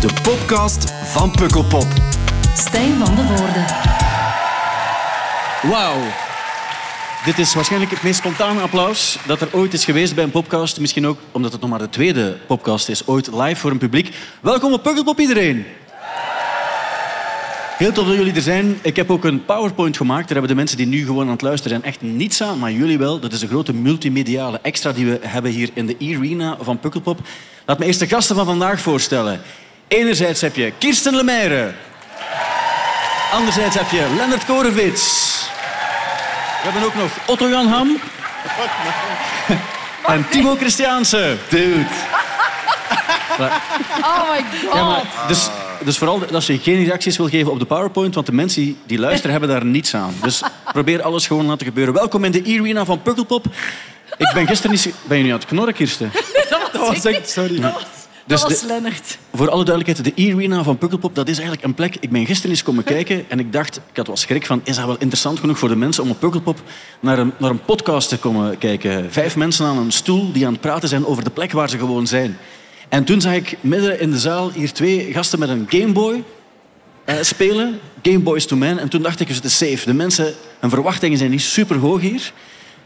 [0.00, 1.86] De podcast van Pukkelpop.
[2.54, 3.64] Stijn van de Voorde.
[5.74, 6.00] Wauw.
[7.24, 10.80] Dit is waarschijnlijk het meest spontane applaus dat er ooit is geweest bij een podcast.
[10.80, 14.14] Misschien ook omdat het nog maar de tweede podcast is ooit live voor een publiek.
[14.40, 15.64] Welkom op Pukkelpop iedereen.
[17.76, 18.78] Heel tof dat jullie er zijn.
[18.82, 20.22] Ik heb ook een PowerPoint gemaakt.
[20.22, 22.72] Daar hebben de mensen die nu gewoon aan het luisteren zijn echt niets aan, maar
[22.72, 23.20] jullie wel.
[23.20, 27.20] Dat is een grote multimediale extra die we hebben hier in de arena van Pukkelpop.
[27.66, 29.40] Laat me eerst de gasten van vandaag voorstellen.
[29.98, 31.72] Enerzijds heb je Kirsten Lemaire.
[33.32, 35.28] Anderzijds heb je Lennart Korevits.
[36.62, 37.96] We hebben ook nog Otto Jan Ham.
[40.06, 41.36] En Timo Christiaanse.
[41.48, 41.84] Dude.
[44.02, 44.74] Oh my god.
[44.74, 45.48] Ja, maar dus,
[45.84, 48.98] dus vooral als je geen reacties wil geven op de PowerPoint, want de mensen die-
[48.98, 50.14] luisteren hebben daar niets aan.
[50.22, 51.94] Dus probeer alles gewoon laten gebeuren.
[51.94, 53.46] Welkom in de arena van Pukkelpop.
[54.16, 54.94] Ik ben gisteren niet...
[55.02, 56.12] Ben je nu aan het knorren, Kirsten?
[56.72, 57.30] dat was echt...
[57.30, 57.72] Sorry.
[58.30, 59.18] Dus dat was de- Lennart.
[59.34, 61.96] Voor alle duidelijkheid, de arena van Pukkelpop, dat is eigenlijk een plek...
[62.00, 63.76] Ik ben gisteren eens komen kijken en ik dacht...
[63.76, 66.20] Ik had wel schrik van, is dat wel interessant genoeg voor de mensen om op
[66.20, 66.62] Pukkelpop
[67.00, 69.12] naar een, naar een podcast te komen kijken?
[69.12, 71.78] Vijf mensen aan een stoel die aan het praten zijn over de plek waar ze
[71.78, 72.38] gewoon zijn.
[72.88, 76.22] En toen zag ik midden in de zaal hier twee gasten met een Gameboy
[77.04, 77.80] eh, spelen.
[78.02, 78.78] Game Boys to Man.
[78.78, 79.86] En toen dacht ik, dus het is safe.
[79.86, 82.32] De mensen, hun verwachtingen zijn niet super hoog hier.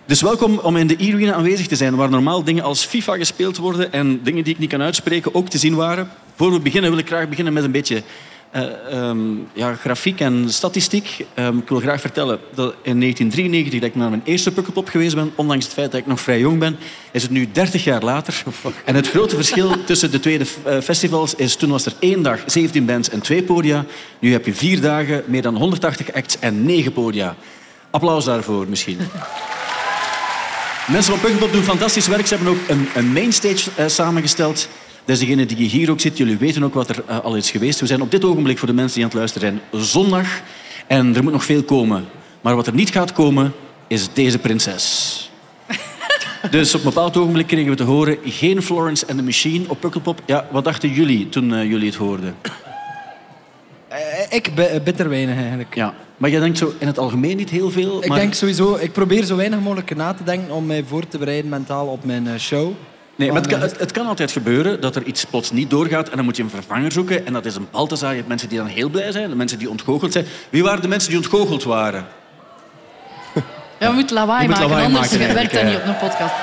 [0.07, 3.57] Dus welkom om in de arena aanwezig te zijn, waar normaal dingen als FIFA gespeeld
[3.57, 6.11] worden en dingen die ik niet kan uitspreken ook te zien waren.
[6.35, 8.03] Voor we beginnen wil ik graag beginnen met een beetje
[8.51, 9.19] eh, ehm,
[9.53, 11.27] ja, grafiek en statistiek.
[11.35, 15.15] Ehm, ik wil graag vertellen dat in 1993, dat ik naar mijn eerste Pukkelpop geweest
[15.15, 16.77] ben, ondanks het feit dat ik nog vrij jong ben,
[17.11, 18.43] is het nu 30 jaar later.
[18.85, 22.41] En het grote verschil tussen de twee eh, festivals is, toen was er één dag
[22.47, 23.85] 17 bands en twee podia.
[24.19, 27.37] Nu heb je vier dagen, meer dan 180 acts en negen podia.
[27.91, 28.99] Applaus daarvoor misschien.
[30.89, 32.27] Mensen van Pukkelpop doen fantastisch werk.
[32.27, 34.69] Ze hebben ook een, een mainstage eh, samengesteld.
[35.05, 36.17] Dat is degene die hier ook zit.
[36.17, 37.81] Jullie weten ook wat er eh, al is geweest.
[37.81, 40.27] We zijn op dit ogenblik, voor de mensen die aan het luisteren zijn, zondag.
[40.87, 42.05] En er moet nog veel komen.
[42.41, 43.53] Maar wat er niet gaat komen,
[43.87, 45.31] is deze prinses.
[46.51, 48.19] Dus op een bepaald ogenblik kregen we te horen...
[48.25, 50.21] geen Florence and the Machine op Pukkelpop.
[50.27, 52.35] Ja, wat dachten jullie toen eh, jullie het hoorden?
[53.95, 55.75] Eh, Ik bi- bitter weinig eigenlijk.
[55.75, 55.95] Ja.
[56.17, 58.03] Maar jij denkt zo in het algemeen niet heel veel.
[58.03, 58.19] Ik maar...
[58.19, 61.51] denk sowieso, ik probeer zo weinig mogelijk na te denken om mij voor te bereiden
[61.51, 62.73] mentaal op mijn eh, show.
[63.17, 66.09] Nee, maar het kan, het, het kan altijd gebeuren dat er iets plots niet doorgaat
[66.09, 67.27] en dan moet je een vervanger zoeken.
[67.27, 68.11] En dat is een Balthazar.
[68.11, 70.27] Je hebt mensen die dan heel blij zijn, de mensen die ontgoocheld zijn.
[70.51, 72.07] Wie waren de mensen die ontgoocheld waren?
[73.79, 75.97] Ja, we moeten lawaai Je moet maken, lawaai anders maken, werkt dat niet op een
[75.97, 76.35] podcast.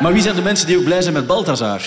[0.00, 1.82] Maar wie zijn de mensen die ook blij zijn met Balthazar?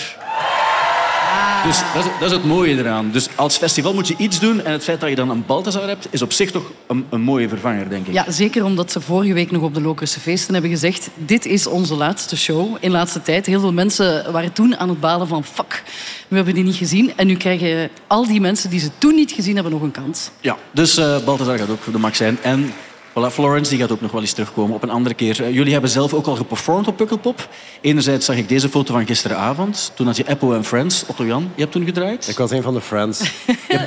[1.64, 3.10] Dus dat is, dat is het mooie eraan.
[3.10, 5.88] Dus als festival moet je iets doen en het feit dat je dan een Balthazar
[5.88, 8.12] hebt, is op zich toch een, een mooie vervanger, denk ik.
[8.12, 11.66] Ja, zeker omdat ze vorige week nog op de Lokerse Feesten hebben gezegd dit is
[11.66, 13.46] onze laatste show in laatste tijd.
[13.46, 15.82] Heel veel mensen waren toen aan het balen van fuck,
[16.28, 17.12] we hebben die niet gezien.
[17.16, 20.30] En nu krijgen al die mensen die ze toen niet gezien hebben nog een kans.
[20.40, 22.38] Ja, dus eh Balthazar gaat ook de max zijn.
[22.42, 22.72] En
[23.18, 25.44] voilà, Florence die gaat ook nog wel eens terugkomen op een andere keer.
[25.44, 27.48] Eh, jullie hebben zelf ook al geperformed op Pukkelpop.
[27.80, 29.92] Enerzijds zag ik deze foto van gisteravond.
[29.94, 31.04] Toen had je Apple en Friends.
[31.06, 32.28] Otto Jan, je hebt toen gedraaid.
[32.28, 33.20] Ik was een van de friends.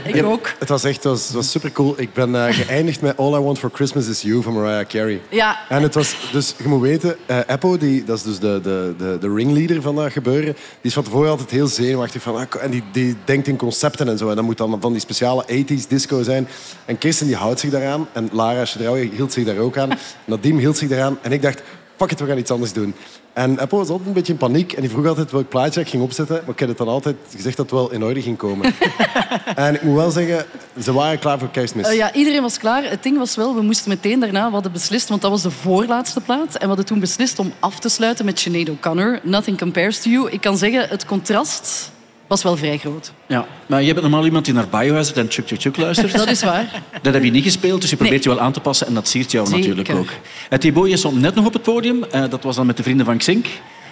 [0.04, 0.54] Ik ook.
[0.60, 1.94] Het was echt het was, het was super cool.
[1.98, 5.22] Ik ben eh, geëindigd met All I Want for Christmas Is You van Mariah Carey.
[5.30, 5.60] Ja.
[5.70, 8.94] En het was, dus je moet weten, eh Eppo, die, dat is dus de, de,
[8.98, 12.22] de, de ringleader van dat gebeuren, die is van tevoren altijd heel zenuwachtig.
[12.22, 14.30] Van, ah, en die, die denkt in concepten en zo.
[14.30, 16.48] En dat moet dan van die speciale 80s disco zijn.
[16.86, 18.08] En Kirsten die houdt zich daaraan.
[18.14, 19.90] En Lara Chedraoui hield zich daar ook aan.
[20.26, 21.18] Nadim hield zich daaraan.
[21.22, 21.62] En ik dacht,
[21.98, 22.94] fuck it, we gaan iets anders doen.
[23.34, 24.74] En Eppo was altijd een beetje in paniek.
[24.74, 26.36] En die vroeg altijd welk plaatje ik ging opzetten.
[26.36, 28.74] Maar ik heb het dan altijd gezegd dat het wel in orde ging komen.
[29.56, 30.46] en ik moet wel zeggen,
[30.82, 31.88] ze waren klaar voor kerstmis.
[31.88, 32.84] Eh, ja, iedereen was klaar.
[32.84, 35.52] Het ding was wel, we moesten meteen daarna, we hadden beslist, want dat was de
[35.52, 36.54] voorlaatste plaat.
[36.54, 39.20] En we hadden toen beslist om af te sluiten met Sinead O'Connor.
[39.24, 40.32] Nothing compares to you.
[40.32, 41.92] Ik kan zeggen, het contrast
[42.32, 43.12] was wel vrij groot.
[43.28, 46.12] Ja, maar je bent normaal iemand die naar Biohazard en Chuk Chuk Chuk luistert.
[46.18, 46.82] Dat is waar.
[47.02, 48.34] Dat heb je niet gespeeld, dus je probeert Nee.
[48.34, 49.60] je wel aan te passen en dat siert jou Zeker.
[49.76, 50.10] natuurlijk ook.
[50.50, 52.04] Uh, Thibaut, je stond net nog op het podium.
[52.04, 53.46] Eh, dat was dan met de vrienden van Xink.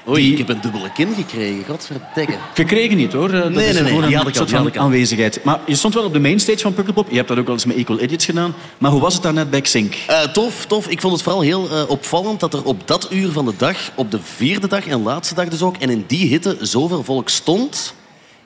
[0.08, 1.64] Oei, Die- ik heb een dubbele kin gekregen.
[1.68, 2.34] Godverdikke.
[2.54, 3.30] Gekregen niet hoor.
[3.34, 4.82] Eh, Dat nee, is nee, gewoon die een had ik al, soort die had van
[4.84, 5.40] aanwezigheid.
[5.44, 7.10] Maar je stond wel op de mainstage van Pukkelpop.
[7.10, 8.54] Je hebt dat ook wel eens met Equal Idiots gedaan.
[8.78, 9.96] Maar hoe was het daar net bij Xink?
[10.08, 10.88] Eh, tof, tof.
[10.88, 13.78] Ik vond het vooral heel eh, opvallend dat er op dat uur van de dag,
[13.96, 17.30] op de vierde dag en laatste dag dus ook, en in die hitte zoveel volk
[17.30, 17.94] stond.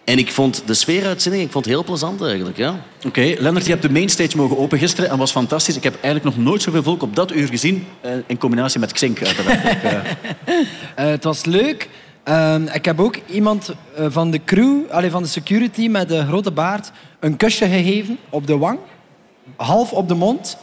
[0.04, 2.58] En ik vond de sfeeruitzending ik vond het heel plezant eigenlijk.
[2.58, 2.80] Ja.
[3.08, 5.76] Oké, Lennart, je hebt de mainstage mogen open gisteren en was fantastisch.
[5.76, 7.88] Ik heb eigenlijk nog nooit zoveel volk op dat uur gezien.
[8.02, 9.84] eh, in combinatie met Xink uiteraard.
[9.84, 9.94] eh.
[10.96, 11.90] Eh, het was leuk.
[12.24, 16.52] Ehm, ik heb ook iemand van de crew, allee, van de security met de grote
[16.52, 18.80] baard, een kusje gegeven op de wang,
[19.56, 20.58] half op de mond,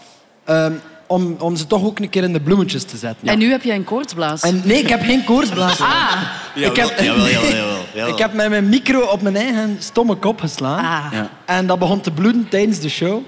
[0.44, 0.72] ehm,
[1.06, 3.28] om, om ze toch ook een keer in de bloemetjes te zetten.
[3.28, 4.42] En nu heb jij een koortsblaas.
[4.42, 5.80] En nee, ik heb geen koortsblaas.
[5.80, 6.12] Ah,
[6.54, 7.79] ik heb, Jawel, jawel, jawel.
[7.94, 8.06] Ja.
[8.06, 10.78] Ik heb met mijn micro op mijn eigen stomme kop geslaan.
[10.84, 11.12] Ah.
[11.12, 11.30] Ja.
[11.44, 13.20] En dat begon te bloeden tijdens de show.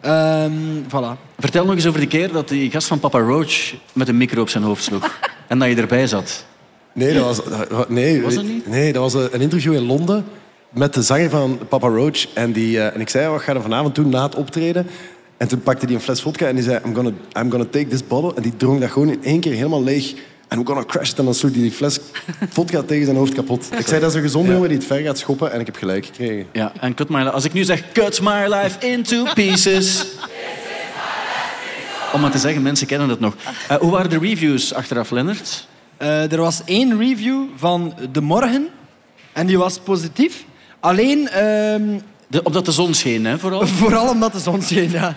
[0.00, 0.52] Ehm
[0.86, 1.18] voilà.
[1.38, 4.40] Vertel nog eens over de keer dat die gast van Papa Roach met een micro
[4.40, 5.18] op zijn hoofd sloeg.
[5.48, 6.44] en dat je erbij zat.
[6.92, 8.66] Nee, dat was, dat- nee, Was dat niet?
[8.68, 10.24] Nee, dat was een interview in Londen
[10.70, 12.26] met de zanger van Papa Roach.
[12.34, 14.86] En, die, eh, en ik zei, wat ga je vanavond doen na het optreden?
[15.36, 17.10] En toen pakte hij een fles vodka en die zei, I'm gonna,
[17.40, 18.34] I'm gonna take this bottle.
[18.34, 20.14] En die dronk dat gewoon in één keer helemaal leeg.
[20.50, 21.18] En we're gonna crash it.
[21.18, 21.98] En dan sloeg hij die fles
[22.48, 23.68] vodka tegen zijn hoofd kapot.
[23.78, 25.52] Ik zei, dat is een gezonde jongen die het ver gaat schoppen.
[25.52, 26.46] En ik heb gelijk gekregen.
[26.52, 27.30] Ja, en cut my life.
[27.30, 30.04] Als ik nu zeg cut my life into pieces.
[32.12, 33.34] Om maar te zeggen, mensen kennen dat nog.
[33.68, 35.66] Eh, hoe waren de reviews achteraf, Lennart?
[35.96, 38.68] Eh, er was één review van De Morgen.
[39.32, 40.44] En die was positief.
[40.80, 41.82] Alleen, ehm,
[42.26, 43.66] De, omdat de zon scheen, hè, vooral.
[43.82, 45.14] vooral omdat de zon scheen, ja.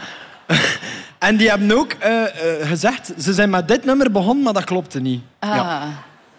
[1.23, 2.27] En die hebben ook eh, eh,
[2.67, 3.13] gezegd...
[3.19, 5.21] Ze zijn met dit nummer begonnen, maar dat klopte niet.
[5.39, 5.81] Ah.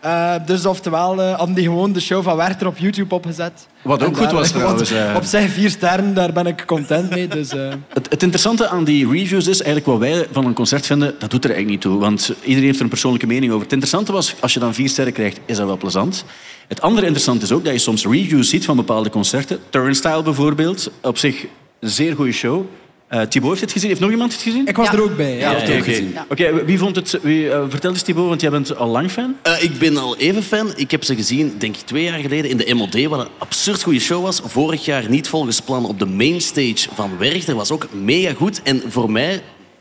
[0.00, 3.66] Eh, dus oftewel eh, hadden die gewoon de show van Werther op YouTube opgezet.
[3.82, 4.92] Wat ook En goed daar- was trouwens.
[5.16, 7.28] Op zich vier sterren, daar ben ik content mee.
[7.28, 7.68] Dus, eh.
[7.88, 11.30] Het, het interessante aan die reviews is eigenlijk wat wij van een concert vinden, dat
[11.30, 12.00] doet er eigenlijk niet toe.
[12.00, 13.62] Want iedereen heeft er een persoonlijke mening over.
[13.62, 16.24] Het interessante was, als je dan vier sterren krijgt, is dat wel plezant.
[16.68, 19.58] Het andere interessante is ook dat je soms reviews ziet van bepaalde concerten.
[19.70, 21.42] Turnstile bijvoorbeeld, op zich
[21.80, 22.64] een zeer goede show.
[23.08, 23.88] Eh Thibaut heeft het gezien.
[23.88, 24.66] Heeft nog iemand het gezien?
[24.66, 24.92] Ik was Ja.
[24.92, 25.36] er ook bij.
[25.36, 25.50] Ja.
[25.66, 27.18] Ja, oké, wie vond het...
[27.22, 29.36] Wie, eh, vertel eens Thibaut, want jij bent al lang fan.
[29.42, 30.72] Eh, ik ben al even fan.
[30.76, 33.82] Ik heb ze gezien, denk ik, twee jaar geleden in de MOD, wat een absurd
[33.82, 34.40] goede show was.
[34.44, 37.54] Vorig jaar niet volgens plan op de mainstage van Werchter.
[37.54, 38.62] Was ook mega goed.
[38.62, 39.32] En voor mij,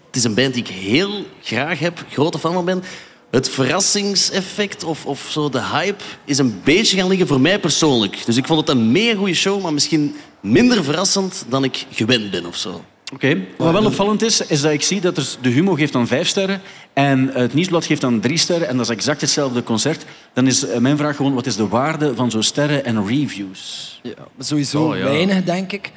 [0.07, 2.83] het is een band die ik heel graag heb, grote fan van ben.
[3.31, 8.25] Het verrassingseffect of, of zo, de hype, is een beetje gaan liggen voor mij persoonlijk.
[8.25, 12.31] Dus ik vond het een mega goede show, maar misschien minder verrassend dan ik gewend
[12.31, 12.83] ben of zo.
[13.13, 13.37] Oké.
[13.57, 16.27] Wat wel opvallend is, is dat ik zie dat er, de Humo geeft dan vijf
[16.27, 16.61] sterren
[16.93, 18.67] en het Nieuwsblad geeft dan drie sterren.
[18.67, 20.05] En dat is exact hetzelfde concert.
[20.33, 23.99] Dan is eh, mijn vraag gewoon, wat is de waarde van zo'n sterren en reviews?
[24.03, 25.03] Ja, sowieso Oh, ja.
[25.03, 25.91] weinig, denk ik.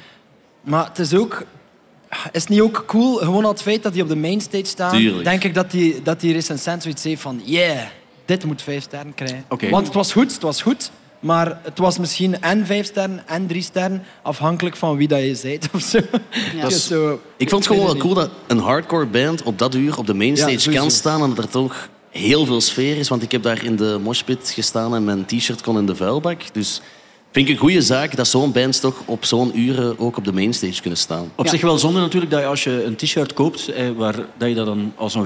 [0.61, 1.45] Maar het is ook...
[2.31, 4.91] Is het niet ook cool, gewoon al het feit dat die op de mainstage staan,
[4.91, 5.23] Tuurlijk.
[5.23, 7.85] denk ik dat die, dat die recensent zoiets heeft van yeah,
[8.25, 9.43] dit moet vijf sterren krijgen.
[9.49, 9.69] Oké.
[9.69, 13.47] Want het was goed, het was goed, maar het was misschien en vijf sterren en
[13.47, 15.99] drie sterren, afhankelijk van wie dat je bent of zo.
[16.61, 17.19] Dat Dus zo.
[17.37, 20.13] Ik vond het gewoon wel cool dat een hardcore band op dat uur op de
[20.13, 23.07] mainstage Ja, kan staan en dat er toch heel veel sfeer is.
[23.07, 26.41] Want ik heb daar in de moshpit gestaan en mijn t-shirt kon in de vuilbak.
[26.53, 26.81] Dus
[27.31, 30.33] vind ik een goede zaak dat zo'n bands toch op zo'n uren ook op de
[30.33, 31.31] mainstage kunnen staan.
[31.35, 31.51] Op Ja.
[31.51, 34.55] zich wel zonde natuurlijk dat je als je een t-shirt koopt, eh, waar, dat je
[34.55, 35.23] dat dan als een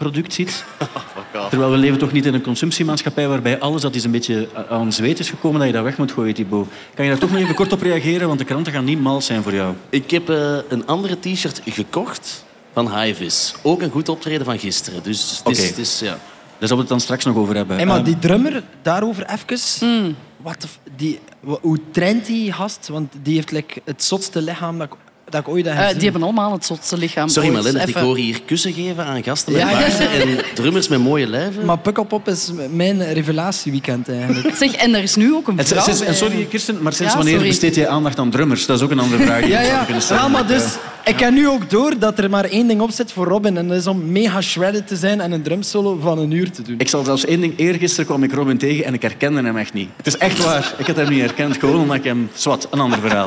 [0.00, 0.64] wegwerkproduct ziet.
[1.50, 4.92] Terwijl we leven toch niet in een consumptiemaatschappij waarbij alles dat is een beetje aan
[4.92, 6.68] zweet is gekomen, dat je dat weg moet gooien, Thibaut.
[6.94, 8.26] Kan je daar toch nog even kort op reageren?
[8.26, 9.74] Want de kranten gaan niet mal zijn voor jou.
[9.88, 13.54] Ik heb eh, een andere t-shirt gekocht van Highvis.
[13.62, 15.02] Ook een goed optreden van gisteren.
[15.02, 15.68] Dus het is, Oké.
[15.68, 16.18] het is, ja.
[16.58, 17.76] Daar zullen we het dan straks nog over hebben.
[17.76, 20.16] Hey, maar Ehm, die drummer, daarover even.
[20.36, 21.20] Wat de f- die,
[21.60, 22.88] hoe traint die gast?
[22.88, 24.98] Want die heeft like, het zotste lichaam dat ik,
[25.30, 27.28] dat ik ooit heb Eh, die hebben allemaal het zotste lichaam.
[27.28, 27.62] Sorry, maar.
[27.62, 29.78] Lennart, ik hoor hier kussen geven aan gasten met Ja, ja.
[29.78, 31.64] baarden en drummers met mooie lijven.
[31.64, 34.56] Maar Pukkelpop is mijn revelatieweekend eigenlijk.
[34.62, 37.16] Zeg, en er is nu ook een vrouw sinds- en sorry Kirsten, maar sinds Ja,
[37.18, 37.48] wanneer sorry.
[37.50, 38.66] besteed jij aandacht aan drummers?
[38.66, 39.40] Dat is ook een andere vraag.
[39.40, 39.64] die Ja, ja.
[39.64, 40.22] zouden kunnen stellen.
[40.22, 40.64] ja maar dus,
[41.04, 43.56] ik heb nu ook door dat er maar één ding op zit voor Robin.
[43.56, 46.62] En dat is om mega shredded te zijn en een drumsolo van een uur te
[46.62, 46.74] doen.
[46.78, 47.52] Ik zal zelfs één ding.
[47.58, 49.88] Eergisteren kwam ik Robin tegen en ik herkende hem echt niet.
[49.96, 50.74] Het is echt waar.
[50.78, 52.30] Ik had hem niet herkend, gewoon omdat ik hem...
[52.34, 53.26] Zwat, een ander verhaal.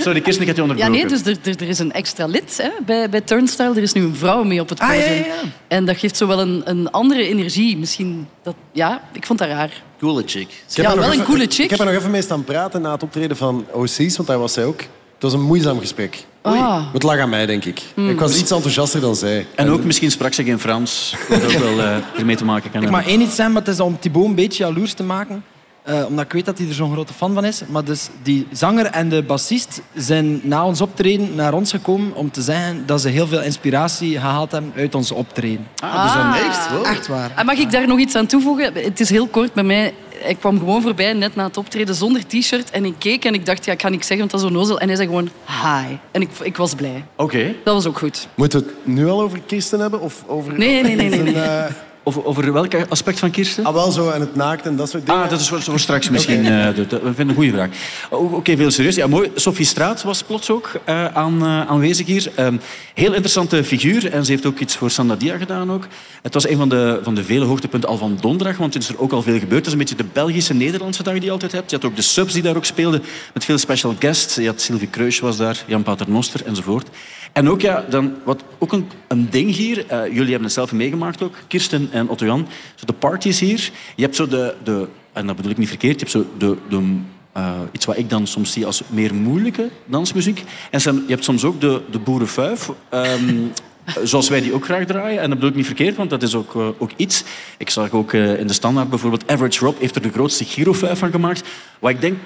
[0.00, 0.92] Sorry, Kirsten, ik had je Ja, onderbroken.
[0.92, 3.70] nee, dus er, er, er is een extra lid hè, bij, bij Turnstile.
[3.76, 5.16] Er is nu een vrouw mee op het Ah, ja, podium.
[5.18, 5.40] ja, ja.
[5.68, 7.76] En dat geeft zo wel een, een andere energie.
[7.76, 8.54] Misschien dat...
[8.72, 9.82] Ja, ik vond dat raar.
[10.00, 10.48] Coole chick.
[10.48, 11.70] Ik heb Ja, er nog wel een even- coole Ik chick.
[11.70, 14.52] heb er nog even mee staan praten na het optreden van OC's, want daar was
[14.52, 14.80] zij ook.
[15.14, 16.24] Het was een moeizaam gesprek.
[16.42, 16.92] Ah.
[16.92, 17.80] Het lag aan mij, denk ik.
[17.94, 18.10] Hmm.
[18.10, 19.46] Ik was iets enthousiaster dan zij.
[19.54, 22.82] En ook misschien sprak ze geen Frans, wat ook wel eh, ermee te maken kan
[22.82, 22.90] Ik hebben.
[22.90, 25.44] mag één iets zeggen, maar het is om Thibaut een beetje jaloers te maken.
[25.82, 27.62] Eh, omdat ik weet dat hij er zo'n grote fan van is.
[27.68, 32.30] Maar dus die zanger en de bassist zijn na ons optreden naar ons gekomen om
[32.30, 35.66] te zeggen dat ze heel veel inspiratie gehaald hebben uit ons optreden.
[35.82, 36.70] Ah, dus dan echt?
[36.70, 36.86] Wow.
[36.86, 37.32] Echt waar.
[37.36, 38.74] En mag ik daar nog iets aan toevoegen?
[38.74, 39.94] Het is heel kort bij mij.
[40.26, 42.70] Ik kwam gewoon voorbij net na het optreden zonder t-shirt.
[42.70, 44.62] En ik keek en ik dacht, ja, ik ga niks zeggen, want dat is zo
[44.62, 44.80] nozel.
[44.80, 45.96] En hij zei gewoon, hi.
[46.10, 47.04] En ik, ik was blij.
[47.16, 47.54] Oké.
[47.64, 48.28] Dat was ook goed.
[48.34, 50.00] Moeten we het nu al over Kirsten hebben?
[50.00, 50.58] Of over...
[50.58, 51.64] Nee, nee, nee, nee, eh,
[52.04, 53.64] Over, over welk aspect van Kirsten?
[53.64, 55.22] ah, wel zo, en het naakt en dat soort dingen.
[55.22, 56.46] Ah, dat is voor, voor straks misschien.
[56.46, 57.68] eh, dat vind ik een goede vraag.
[58.10, 58.94] Oké, veel serieus.
[58.94, 59.30] Ja, mooi.
[59.34, 62.30] Sophie Straat was plots ook eh, aan, eh, aanwezig hier.
[62.34, 62.56] Ehm,
[62.94, 64.12] heel interessante figuur.
[64.12, 65.86] En ze heeft ook iets voor Sandadia gedaan ook.
[66.22, 68.88] Het was een van de, van de vele hoogtepunten al van donderdag, want er is
[68.88, 69.56] er ook al veel gebeurd.
[69.56, 71.70] Het is een beetje de Belgische-Nederlandse dag die je altijd hebt.
[71.70, 73.02] Je had ook de subs die daar ook speelden,
[73.34, 74.34] met veel special guests.
[74.34, 76.88] Je had Sylvie Kreus was daar, Jan Paternoster enzovoort.
[77.32, 80.72] En ook, ja, dan, wat ook een, een ding hier, eh, jullie hebben het zelf
[80.72, 83.70] meegemaakt ook, Kirsten en Otto-Jan, zo de parties hier.
[83.96, 86.56] Je hebt zo de, de en dat bedoel ik niet verkeerd, je hebt zo de,
[86.68, 86.96] de,
[87.32, 90.44] eh, iets wat ik dan soms zie als meer moeilijke dansmuziek.
[90.70, 93.36] En je hebt soms ook de, de boerenfuif, ehm,
[94.02, 95.20] zoals wij die ook graag draaien.
[95.20, 97.24] En dat bedoel ik niet verkeerd, want dat is ook, eh, ook iets.
[97.58, 101.10] Ik zag ook in de standaard bijvoorbeeld, Average Rob heeft er de grootste girofuif van
[101.10, 101.42] gemaakt.
[101.78, 102.18] Wat ik denk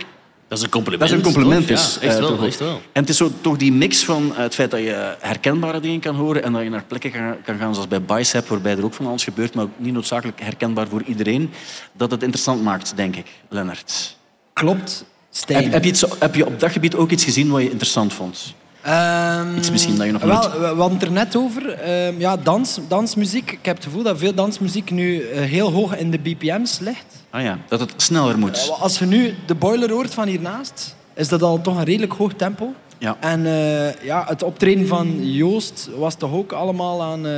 [0.48, 1.10] Dat is een compliment.
[1.10, 1.66] dat is een compliment.
[1.66, 1.76] toch?
[1.76, 2.80] is, Ja, echt eh, wel, echt wel.
[2.92, 6.00] En het is zo, toch die mix van eh, het feit dat je herkenbare dingen
[6.00, 8.84] kan horen en dat je naar plekken kan, kan gaan zoals bij Bicep, waarbij er
[8.84, 11.50] ook van alles gebeurt, maar niet noodzakelijk herkenbaar voor iedereen,
[11.92, 14.16] dat het interessant maakt, denk ik, Lennart.
[14.52, 15.62] Klopt, Stijn.
[15.62, 18.12] Heb, heb, je iets, heb je op dat gebied ook iets gezien wat je interessant
[18.12, 18.54] vond?
[18.86, 21.68] Ehm, Iets misschien dat je nog wel, niet- We hadden het er net over.
[21.72, 23.50] Ehm, ja, dans, dansmuziek.
[23.52, 27.04] Ik heb het gevoel dat veel dansmuziek nu eh, heel hoog in de BPM's ligt.
[27.30, 28.56] Ah ja, dat het sneller moet.
[28.70, 32.12] Eh, Als je nu de boiler hoort van hiernaast, is dat al toch een redelijk
[32.12, 32.72] hoog tempo.
[32.98, 33.16] Ja.
[33.20, 37.32] En eh, ja, het optreden van Joost was toch ook allemaal aan eh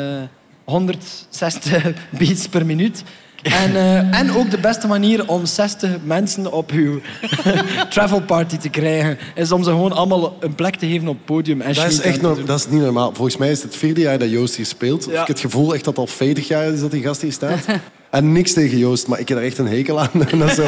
[0.64, 1.82] 160
[2.18, 3.02] beats per minuut.
[3.62, 7.00] En, eh, en ook de beste manier om 60 mensen op uw
[7.90, 11.24] travel party te krijgen, is om ze gewoon allemaal een plek te geven op het
[11.24, 11.60] podium.
[11.60, 13.10] En Dat is echt no- dat is niet normaal.
[13.14, 15.04] Volgens mij is het het vierde jaar dat Joost hier speelt.
[15.04, 15.10] Ja.
[15.10, 17.32] Ik heb het gevoel echt dat het al 40 jaar is dat die gast hier
[17.32, 17.58] staat.
[18.10, 20.10] en niks tegen Joost, maar ik heb er echt een hekel aan.
[20.38, 20.64] Dat zo.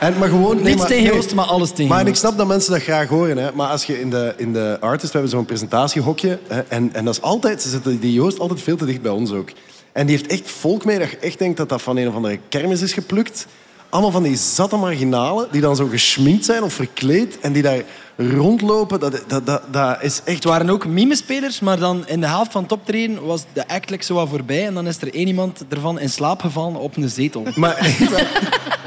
[0.00, 1.12] En, maar gewoon, nee, Niets maar- tegen nee.
[1.14, 3.36] Joost, maar alles tegen Maar en ik snap dat mensen dat graag horen.
[3.38, 3.50] Hè.
[3.54, 6.38] Maar als je in de, in de artist, we hebben zo'n presentatiehokje.
[6.48, 9.10] Hè, en, en dat is altijd, ze zitten die Joost altijd veel te dicht bij
[9.12, 9.48] ons ook.
[9.94, 12.14] En die heeft echt volk mee dat je echt denkt dat dat van een of
[12.14, 13.46] andere kermis is geplukt.
[13.88, 17.82] Allemaal van die zatte marginalen die dan zo geschminkt zijn of verkleed en die daar
[18.16, 19.00] rondlopen.
[19.00, 22.52] Dat, dat, dat, dat is echt Het waren ook mimespelers, maar dan in de helft
[22.52, 24.66] van het optreden was de act like zo wat voorbij.
[24.66, 27.42] En dan is er één iemand ervan in slaap gevallen op een zetel.
[27.54, 27.96] Maar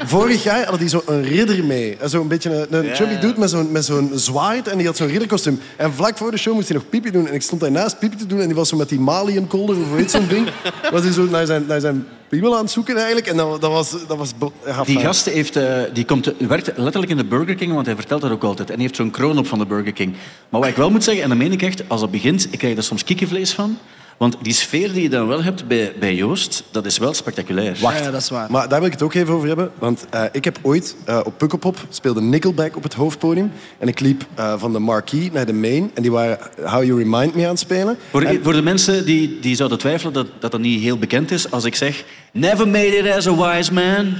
[0.04, 1.96] vorig jaar hadden die zo'n ridder mee.
[2.04, 4.68] Zo'n beetje een, een chubby dude met zo'n, met zo'n zwaard.
[4.68, 5.60] En die had zo'n ridderkostuum.
[5.76, 7.28] En vlak voor de show moest hij nog pipi doen.
[7.28, 8.40] En ik stond daarnaast pipi te doen.
[8.40, 10.48] En die was zo met die Malian kolder, of heet zo'n ding.
[10.90, 13.26] Was hij zo naar zijn, naar zijn piemel aan het zoeken eigenlijk.
[13.26, 13.90] En dat, dat was...
[14.06, 14.32] Dat was
[14.66, 17.94] ja, Die gast heeft, eh, die komt, werkt letterlijk in de Burger King, want hij
[17.94, 18.68] vertelt dat ook altijd.
[18.68, 20.14] En hij heeft zo'n kroon op van de Burger King.
[20.48, 22.58] Maar wat ik wel moet zeggen, en dat meen ik echt, als dat begint, ik
[22.58, 23.78] krijg daar soms kikkenvlees van.
[24.18, 27.76] Want die sfeer die je dan wel hebt bij, bij Joost, dat is wel spectaculair.
[27.80, 27.98] Wacht.
[28.04, 28.50] Ja, dat is waar.
[28.50, 29.70] Maar daar wil ik het ook even over hebben.
[29.78, 33.52] Want eh, ik heb ooit eh, op Pukkelpop speelde Nickelback op het hoofdpodium.
[33.78, 35.90] En ik liep eh, van de marquee naar de main.
[35.94, 37.96] En die waren How You Remind Me aan het spelen.
[38.10, 41.30] Voor, En- voor de mensen die, die zouden twijfelen dat, dat dat niet heel bekend
[41.30, 42.04] is, als ik zeg...
[42.32, 44.14] Never made it as a wise man.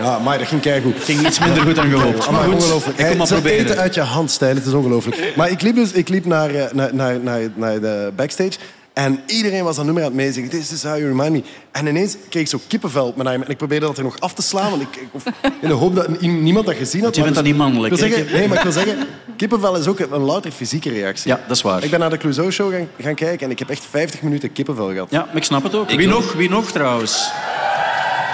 [0.00, 0.94] Ja, maar dat ging keigoed.
[0.98, 2.18] Ging iets minder goed dan gehoopt.
[2.18, 2.98] Maar Maar goed, ongelooflijk.
[2.98, 4.56] ik kom maar eten uit je hand, Stijn.
[4.56, 5.32] Het is ongelooflijk.
[5.36, 8.52] Maar ik liep dus ik liep naar, eh, naar, naar, naar, naar de backstage.
[8.92, 10.48] En iedereen was dat nummer aan het meezingen.
[10.50, 11.42] This is how you remind me.
[11.72, 13.42] En ineens kreeg ik zo kippenvel op mijn arm.
[13.42, 14.70] En ik probeerde dat er nog af te slaan.
[14.70, 15.22] Want ik, of,
[15.60, 17.14] in de hoop dat ni- niemand dat gezien had.
[17.16, 18.14] je vindt dus- dat niet mannelijk, Ik wil hè?
[18.14, 18.96] zeggen, nee, maar ik wil zeggen...
[19.36, 21.30] Kippenvel is ook een louter fysieke reactie.
[21.30, 21.84] Ja, dat is waar.
[21.84, 23.46] Ik ben naar de Clouseau-show gaan, gaan kijken.
[23.46, 25.06] En ik heb echt 50 minuten kippenvel gehad.
[25.10, 25.90] Ja, maar ik snap het ook.
[25.90, 26.14] Ik Wie ook.
[26.14, 26.32] nog?
[26.32, 27.30] Wie nog trouwens?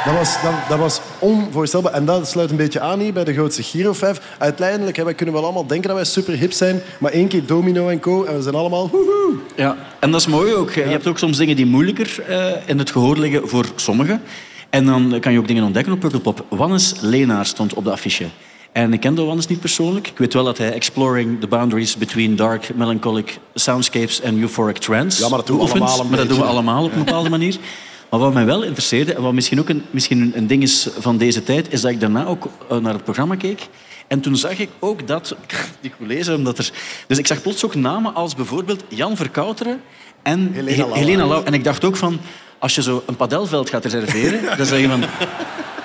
[0.08, 1.92] Dat was, dat, dat was onvoorstelbaar.
[1.92, 4.20] En dat sluit een beetje aan hier bij de grootste Giro 5.
[4.38, 6.80] Uiteindelijk hè, wij kunnen wel allemaal denken dat wij super hip zijn.
[6.98, 8.24] Maar één keer Domino en Co.
[8.24, 8.88] En we zijn allemaal...
[8.90, 9.34] woehoe.
[9.56, 10.72] Ja, en dat is mooi ook.
[10.72, 14.22] Je hebt ook soms dingen die moeilijker eh, in het gehoor liggen voor sommigen.
[14.70, 16.44] En dan kan je ook dingen ontdekken op Pukkelpop.
[16.48, 18.26] Wannes Leenaar stond op de affiche.
[18.72, 20.08] En ik kende Wannes niet persoonlijk.
[20.08, 25.22] Ik weet wel dat hij Exploring the Boundaries Between Dark, Melancholic Soundscapes and Euphoric Trance
[25.22, 25.82] Ja, maar dat doen we beoefent.
[25.90, 26.56] allemaal een Maar dat doen we beetje.
[26.56, 27.56] allemaal op een bepaalde manier.
[28.10, 31.16] Maar wat mij wel interesseerde, en wat misschien ook een, misschien een- ding is van
[31.16, 33.68] deze tijd, is dat ik daarna ook eh, naar het programma keek.
[34.06, 35.34] En toen zag ik ook dat...
[35.80, 36.70] Ik wil lezen, omdat er...
[37.06, 39.80] Dus ik zag plots ook namen als bijvoorbeeld Jan Verkouteren
[40.22, 40.92] en Helena He- Lauw.
[40.94, 41.42] Helena Lauw.
[41.44, 42.20] En ik dacht ook van,
[42.58, 45.04] als je zo een padelveld gaat reserveren, dan zeg je van...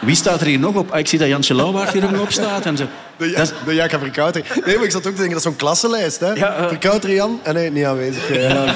[0.02, 0.92] Wie staat er hier nog op?
[0.92, 2.66] Ah, ik zie dat Jansje Lauwaard hier nog op staat.
[2.66, 2.86] En zo.
[3.18, 4.44] De, ja, Dat is- de Jaka Verkouter.
[4.66, 6.20] Nee, maar ik zat ook te denken, dat is zo'n klassenlijst.
[6.20, 6.32] Hè?
[6.32, 6.68] Ja, eh.
[6.68, 7.40] Verkouter Jan?
[7.44, 8.36] En nee, niet aanwezig.
[8.42, 8.76] Ja.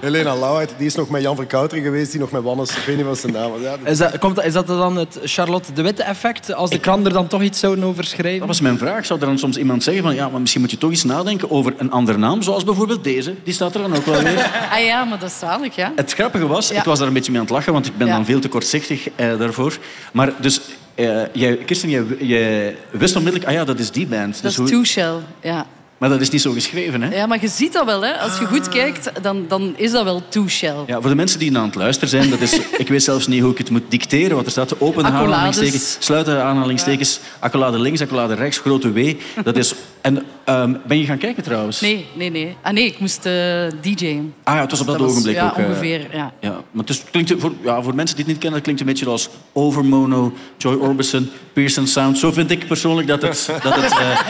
[0.00, 2.70] Helena Lauwheid, die is nog met Jan Verkouter geweest, die nog met Wannes.
[2.70, 3.60] Ik weet niet wat zijn naam was.
[3.60, 6.52] Ja, dat- Is dat, komt, is dat dan het Charlotte de Witte effect?
[6.54, 8.38] Als de krant er dan toch iets zouden over schrijven?
[8.38, 9.06] Dat was mijn vraag.
[9.06, 10.14] Zou er dan soms iemand zeggen van...
[10.14, 12.42] Ja, maar misschien moet je toch eens nadenken over een andere naam.
[12.42, 13.34] Zoals bijvoorbeeld deze.
[13.44, 14.50] Die staat er dan ook wel weer.
[14.72, 15.92] Ah ja, maar dat is zalig, ja.
[15.96, 16.78] Het grappige was, Ja.
[16.78, 18.12] ik was daar een beetje mee aan het lachen, want ik ben Ja.
[18.14, 19.78] dan veel te kortzichtig eh, daarvoor.
[20.12, 20.60] Maar dus,
[21.08, 24.32] eh, jij, Kirsten, jij, jij wist onmiddellijk, ah ja, dat is die band.
[24.42, 25.66] Dat Dus is Two Shell, ja.
[25.98, 27.14] maar dat is niet zo geschreven, hè?
[27.16, 28.12] Ja, maar je ziet dat wel, hè.
[28.12, 30.74] Als je goed kijkt, dan, dan is dat wel Two Shell.
[30.86, 33.42] Ja, voor de mensen die aan het luisteren zijn, dat is, ik weet zelfs niet
[33.42, 38.34] hoe ik het moet dicteren, want er staat open aanhalingstekens, sluiten aanhalingstekens, accolade links, accolade
[38.34, 39.12] rechts, grote W.
[39.44, 41.80] Dat is, en ehm, ben je gaan kijken trouwens?
[41.80, 42.56] Nee, nee, nee.
[42.62, 44.34] Ah nee, ik moest eh DJ'en.
[44.42, 45.56] Ah ja, het was op dat, ogenblik ja, ook.
[45.56, 46.32] eh, ongeveer, ja.
[46.40, 48.80] Ja, maar het is, klinkt, voor, ja, voor mensen die het niet kennen, dat klinkt
[48.80, 52.18] een beetje als Overmono, Joy Orbison, Pearson Sound.
[52.18, 54.20] Zo vind ik persoonlijk dat het, dat het, eh,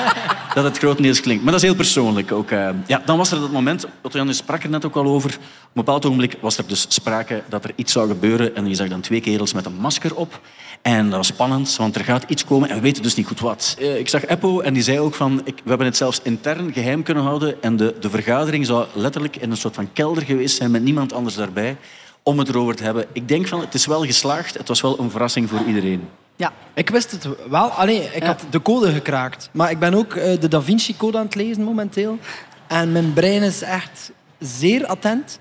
[0.54, 1.42] dat het grotendeels klinkt.
[1.42, 2.50] Maar dat is heel persoonlijk ook.
[2.50, 2.68] eh.
[2.86, 5.30] Ja, dan was er dat moment, Otto Jan sprak er net ook al over.
[5.30, 8.56] Op een bepaald ogenblik was er dus sprake dat er iets zou gebeuren.
[8.56, 10.40] En je zag dan twee kerels met een masker op.
[10.82, 13.40] En dat was spannend, want er gaat iets komen en we weten dus niet goed
[13.40, 13.76] wat.
[13.78, 15.40] Eh, Ik zag Eppo en die zei ook van...
[15.44, 17.62] Ik, we hebben het zelfs intern geheim kunnen houden.
[17.62, 21.12] En de, de vergadering zou letterlijk in een soort van kelder geweest zijn met niemand
[21.12, 21.76] anders daarbij
[22.22, 23.06] om het erover te hebben.
[23.12, 24.54] Ik denk van, het is wel geslaagd.
[24.58, 26.08] Het was wel een verrassing voor iedereen.
[26.36, 26.52] Ja.
[26.74, 27.68] Ik wist het wel.
[27.68, 28.26] Allee, ik Ja.
[28.26, 29.48] had de code gekraakt.
[29.52, 32.18] Maar ik ben ook eh, de Da Vinci Code aan het lezen momenteel.
[32.66, 35.38] En mijn brein is echt zeer attent.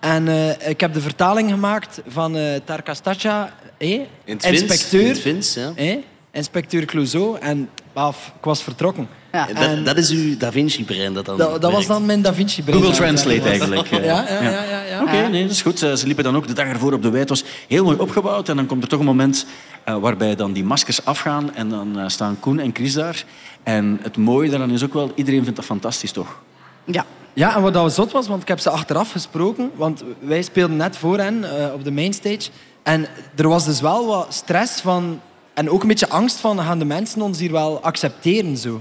[0.00, 5.00] En eh, ik heb de vertaling gemaakt van eh Tarkastacha, eh, In het Fins, inspecteur,
[5.00, 5.72] in het Fins, ja.
[5.76, 5.96] eh,
[6.32, 7.38] inspecteur Clouseau.
[7.38, 9.08] En baf, ik was vertrokken.
[9.32, 9.46] Ja.
[9.46, 12.34] Dat, En- dat is uw Da Vinci-brein dat dan Dat, dat was dan mijn Da
[12.34, 12.78] Vinci brein.
[12.80, 13.90] Google Translate eigenlijk.
[13.90, 14.04] eh.
[14.04, 14.62] Ja, ja, ja.
[14.62, 15.02] ja, ja.
[15.02, 15.82] Oké, nee, dat is goed.
[15.82, 17.20] Eh, Ze liepen dan ook de dag ervoor op de wei.
[17.20, 18.48] Het was heel mooi opgebouwd.
[18.48, 19.46] En dan komt er toch een moment
[19.84, 21.54] eh, waarbij dan die maskers afgaan.
[21.54, 23.24] En dan eh, staan Koen en Chris daar.
[23.62, 26.40] En het mooie daaraan is ook wel, iedereen vindt dat fantastisch, toch?
[26.84, 27.04] Ja.
[27.32, 30.76] Ja, en wat dat zot was, want ik heb ze achteraf gesproken, want wij speelden
[30.76, 32.50] net voor hen eh, op de mainstage.
[32.88, 35.20] En er was dus wel wat stress van,
[35.54, 38.80] en ook een beetje angst van, gaan de mensen ons hier wel accepteren zo?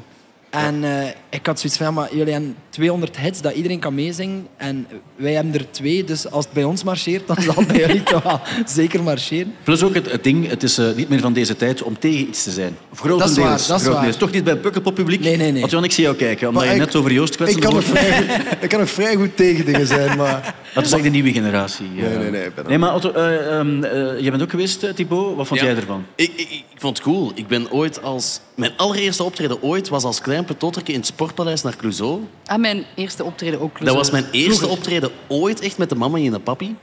[0.49, 3.93] En eh, ik had zoiets van, ja, maar jullie hebben 200 hits dat iedereen kan
[3.95, 4.47] meezingen.
[4.57, 7.77] En wij hebben er twee, dus als het bij ons marcheert, dan zal het bij
[7.79, 8.39] jullie toch wel
[8.75, 9.53] zeker marcheren.
[9.63, 12.19] Plus ook het, het ding, het is eh, niet meer van deze tijd om tegen
[12.27, 12.77] iets te zijn.
[12.91, 13.35] Of grotendeels.
[13.35, 14.03] Dat is waar, dat is grotendeels.
[14.03, 14.17] waar.
[14.17, 15.19] Toch niet bij het Pukkelpop-publiek?
[15.19, 15.59] Nee, nee, nee.
[15.59, 17.59] Want Jan, ik zie jou kijken, omdat Maar je ik- net over Joost Ik kwetste.
[17.59, 20.55] kan, nog vrij goed, ik kan nog vrij goed tegen dingen zijn, maar...
[20.73, 21.85] Dat is echt de nieuwe generatie.
[21.97, 22.01] eh.
[22.03, 24.49] Nee, nee, nee, ik ben er- Nee, maar Otto, eh, ehm, eh, jij bent ook
[24.49, 25.35] geweest, Thibaut.
[25.35, 25.65] Wat vond Ja.
[25.65, 26.05] jij ervan?
[26.15, 27.31] Ik, ik, ik vond het cool.
[27.35, 28.39] Ik ben ooit als...
[28.55, 32.19] Mijn allereerste optreden ooit was als klein petotterke in het Sportpaleis naar Clouseau.
[32.45, 33.85] En mijn eerste optreden ook.
[33.85, 36.75] Dat was mijn eerste optreden ooit echt met de mama en de papi.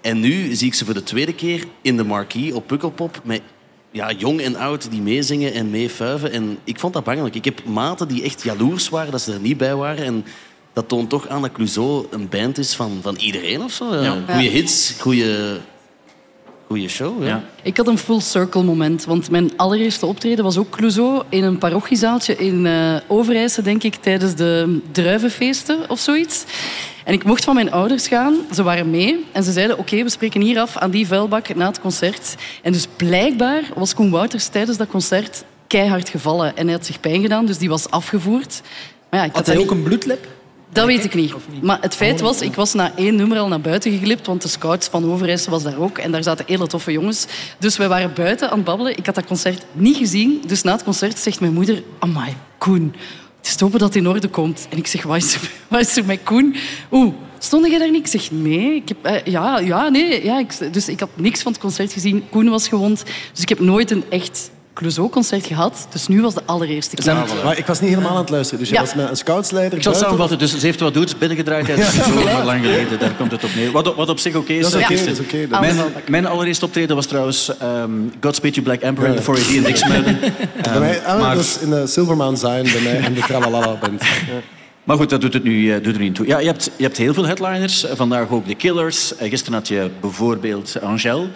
[0.00, 3.40] En nu zie ik ze voor de tweede keer in de marquee op Pukkelpop met
[3.90, 6.32] ja, jong en oud die meezingen en meefuiven.
[6.32, 7.34] En ik vond dat bangelijk.
[7.34, 10.04] Ik heb maten die echt jaloers waren dat ze er niet bij waren.
[10.04, 10.24] En
[10.72, 13.94] dat toont toch aan dat Clouseau een band is van, van iedereen of zo.
[13.94, 14.16] Ja.
[14.28, 15.60] Goeie hits, goede
[16.68, 17.22] goede show.
[17.22, 17.28] Ja.
[17.28, 17.44] Ja.
[17.62, 21.58] Ik had een full circle moment, want mijn allereerste optreden was ook Clouseau in een
[21.58, 26.44] parochiezaaltje in eh Overijse, denk ik, tijdens de druivenfeesten of zoiets.
[27.04, 30.10] En ik mocht van mijn ouders gaan, ze waren mee en ze zeiden oké, we
[30.10, 32.34] spreken hier af aan die vuilbak na het concert.
[32.62, 37.00] En dus blijkbaar was Koen Wouters tijdens dat concert keihard gevallen en hij had zich
[37.00, 38.60] pijn gedaan, dus die was afgevoerd.
[39.10, 40.26] Maar ja, ik Had hij niet- ook een bloedlip?
[40.72, 41.34] Dat weet ik niet.
[41.62, 44.48] Maar het feit was, ik was na één nummer al naar buiten geglipt, want de
[44.48, 45.98] scouts van Overijssel was daar ook.
[45.98, 47.26] En daar zaten hele toffe jongens.
[47.58, 48.96] Dus wij waren buiten aan het babbelen.
[48.96, 50.42] Ik had dat concert niet gezien.
[50.46, 51.82] Dus na het concert zegt mijn moeder...
[51.98, 52.94] Amai, Koen,
[53.38, 54.66] het is te hopen dat het in orde komt.
[54.70, 56.56] En ik zeg, wat is er, wat is er met Koen?
[56.90, 58.14] Oeh, stond jij daar niet?
[58.14, 58.74] Ik zeg, nee.
[58.74, 60.24] Ik heb, eh, ja, ja, nee.
[60.24, 62.24] Ja, ik, dus ik had niks van het concert gezien.
[62.30, 63.04] Koen was gewond.
[63.32, 65.86] Dus ik heb nooit een echt Clouseau-concert gehad.
[65.90, 67.14] Dus nu was de allereerste keer.
[67.44, 68.58] Maar ik was niet helemaal aan het luisteren.
[68.60, 68.80] Dus je Ja.
[68.80, 70.38] was met een scoutsleider Ik zal het buiten, samenvatten.
[70.38, 72.98] Dus ze heeft wat doet, binnengedraaid show, maar lang geleden.
[72.98, 73.70] Daar komt het op neer.
[73.70, 74.62] Wat, op- wat op zich oké is.
[74.70, 75.48] Dat is oké, dat is oké.
[75.48, 79.62] Dat- Mijn, allereerste optreden was trouwens ehm Godspeed You Black Emperor in de 4AD in
[79.62, 80.18] Dixmuiden.
[80.62, 83.76] Bij mij, ah, maar- dat is in de Silvermaan Zion bij mij in de Tralalala
[83.80, 84.02] band.
[84.84, 86.26] Maar goed, dat doet, het nu, eh, doet er niet toe.
[86.26, 87.84] Ja, je, hebt, je hebt heel veel headliners.
[87.84, 89.16] Eh, Vandaag ook de Killers.
[89.16, 91.26] Eh, Gisteren had je bijvoorbeeld Angèle.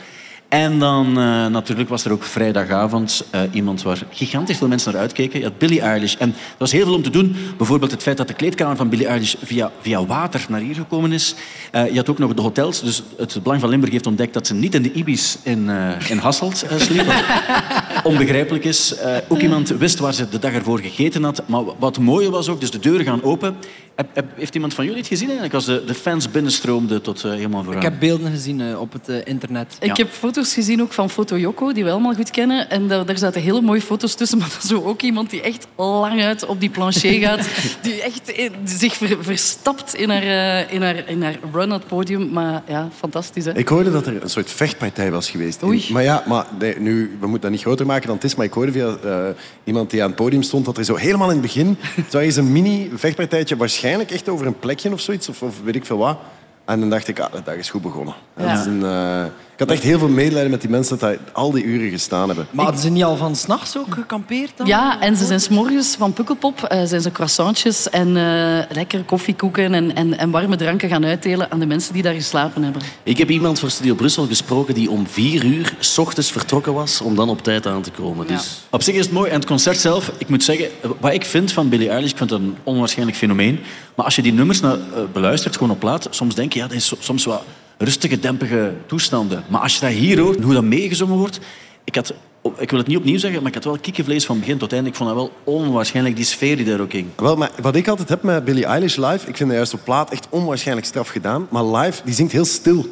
[0.53, 5.01] En dan eh, natuurlijk was er ook vrijdagavond eh, iemand waar gigantisch veel mensen naar
[5.01, 5.39] uitkeken.
[5.39, 6.15] Je had Billie Eilish.
[6.15, 7.37] En er was heel veel om te doen.
[7.57, 11.13] Bijvoorbeeld het feit dat de kleedkamer van Billie Eilish via, via water naar hier gekomen
[11.13, 11.35] is.
[11.71, 12.83] Eh, je had ook nog de hotels.
[12.83, 15.71] Dus het Belang van Limburg heeft ontdekt dat ze niet in de Ibis in,
[16.09, 17.07] in Hasselt sliep.
[17.07, 17.15] Wat
[18.05, 18.95] onbegrijpelijk is.
[18.95, 21.43] Eh, ook iemand wist waar ze de dag ervoor gegeten had.
[21.47, 23.57] Maar wat mooie was ook, dus de deuren gaan open.
[23.95, 25.55] Heb, heb- heeft iemand van jullie het gezien eigenlijk?
[25.57, 27.83] Als de, de fans binnenstroomden tot eh, helemaal vooraan.
[27.83, 29.77] Ik heb beelden gezien eh, op het internet.
[29.81, 30.05] Ik Ja.
[30.05, 32.71] heb foto's gezien ook van Foto Joko, die we allemaal goed kennen.
[32.71, 34.39] En daar, daar zaten hele mooie foto's tussen.
[34.39, 37.49] Maar dat is zo ook iemand die echt lang uit op die plancher gaat.
[37.83, 41.71] Die echt in- zich ver- verstapt in haar, eh, in, haar, in haar run aan
[41.71, 42.31] het podium.
[42.31, 43.57] Maar ja, fantastisch hè.
[43.57, 45.63] Ik hoorde dat er een soort vechtpartij was geweest.
[45.63, 45.85] Oei.
[45.91, 48.35] Maar ja, maar nee, nu, we moeten dat niet groter maken dan het is.
[48.35, 49.25] Maar ik hoorde via eh,
[49.65, 51.77] iemand die aan het podium stond dat er zo helemaal in het begin...
[52.11, 55.29] zo is een mini-vechtpartijtje, waarschijnlijk echt over een plekje of zoiets.
[55.29, 56.19] Of, of weet ik veel wat.
[56.65, 58.15] En dan dacht ik, ah, de dag is goed begonnen.
[58.37, 58.47] Ja.
[58.47, 61.19] Dat is een, eh, ik had echt heel veel medelijden met die mensen dat daar
[61.33, 62.47] al die uren gestaan hebben.
[62.51, 64.67] Maar hadden ze niet al van s'nachts ook gekampeerd dan?
[64.67, 69.75] Ja, en ze zijn s'morgens van Pukkelpop eh, zijn ze croissantjes en eh lekkere koffiekoeken
[69.75, 72.83] en, en, en warme dranken gaan uitdelen aan de mensen die daar geslapen hebben.
[73.03, 77.01] Ik heb iemand voor Studio Brussel gesproken die om vier uur s ochtends vertrokken was
[77.01, 78.27] om dan op tijd aan te komen.
[78.29, 78.35] Ja.
[78.37, 79.29] Dus Op zich is het mooi.
[79.31, 80.67] En het concert zelf, ik moet zeggen,
[81.01, 83.61] wat ik vind van Billie Eilish, ik vind dat een onwaarschijnlijk fenomeen.
[83.95, 86.67] Maar als je die nummers nou, eh, beluistert, gewoon op plaat, soms denk je, ja,
[86.67, 87.43] dat is so- soms wat
[87.85, 89.45] rustige, dempige toestanden.
[89.49, 91.41] Maar als je dat hier hoort, hoe dat meegezongen wordt...
[91.85, 92.15] Ik had
[92.59, 94.87] ik wil het niet opnieuw zeggen, maar ik had wel kikkenvlees van begin tot eind.
[94.87, 97.07] Ik vond dat wel onwaarschijnlijk, die sfeer die daar ook ging.
[97.17, 99.81] Wel, maar wat ik altijd heb met Billie Eilish live, ik vind dat juist op
[99.85, 101.47] plaat echt onwaarschijnlijk straf gedaan.
[101.51, 102.87] Maar live, die zingt heel stil.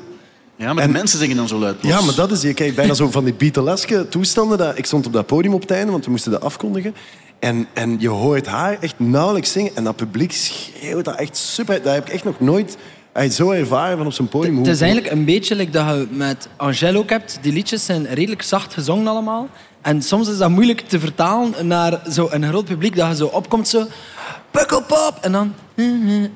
[0.57, 1.77] Ja, maar En- de mensen zingen dan zo luid.
[1.81, 4.59] Ja, maar dat is, je krijgt bijna zo van die Beatleske toestanden.
[4.59, 6.95] Dat, ik stond op dat podium op het einde, want we moesten dat afkondigen.
[7.39, 9.77] En, en je hoort haar echt nauwelijks zingen.
[9.77, 11.83] En dat publiek schreeuwt dat echt super.
[11.83, 12.77] Dat heb ik echt nog nooit
[13.13, 14.57] echt zo ervaren van op zo'n podium.
[14.57, 17.39] Het is eigenlijk een beetje like dat je met Angèle ook hebt.
[17.41, 19.49] Die liedjes zijn redelijk zacht gezongen allemaal.
[19.83, 22.97] En soms is dat moeilijk te vertalen naar zo'n groot publiek.
[22.97, 23.87] Dat je zo opkomt zo...
[24.51, 25.19] Pukkelpop!
[25.21, 25.55] En dan...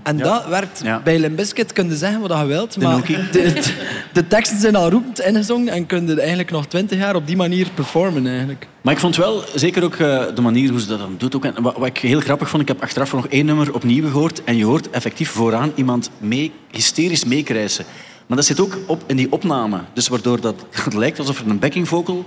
[0.02, 1.00] En dat werkt Ja.
[1.04, 2.76] bij Limp Bizkit, kun je zeggen wat je wilt.
[2.82, 3.74] Maar de, de,
[4.12, 7.36] de teksten zijn al roepend ingezongen en kun je eigenlijk nog twintig jaar op die
[7.36, 8.26] manier performen.
[8.26, 8.68] Eigenlijk.
[8.80, 11.36] Maar ik vond wel, zeker ook eh, de manier hoe ze dat dan doet.
[11.36, 14.10] Ook, en wat, wat ik heel grappig vond, ik heb achteraf nog één nummer opnieuw
[14.10, 14.44] gehoord.
[14.44, 17.84] En je hoort effectief vooraan iemand mee, hysterisch meekrijsen.
[18.26, 19.80] Maar dat zit ook op in die opname.
[19.92, 22.24] Dus waardoor dat, het lijkt alsof er een backing vocal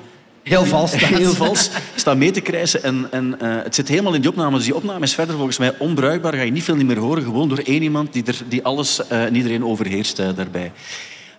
[0.53, 1.01] Heel vals staat.
[1.09, 2.83] heel vals staat mee te krijsen.
[2.83, 4.55] En, en eh, het zit helemaal in die opname.
[4.55, 6.33] Dus die opname is verder volgens mij onbruikbaar.
[6.33, 7.23] Ga je niet veel niet meer horen.
[7.23, 10.71] Gewoon door één iemand die, er, die alles eh, en iedereen overheerst eh, daarbij.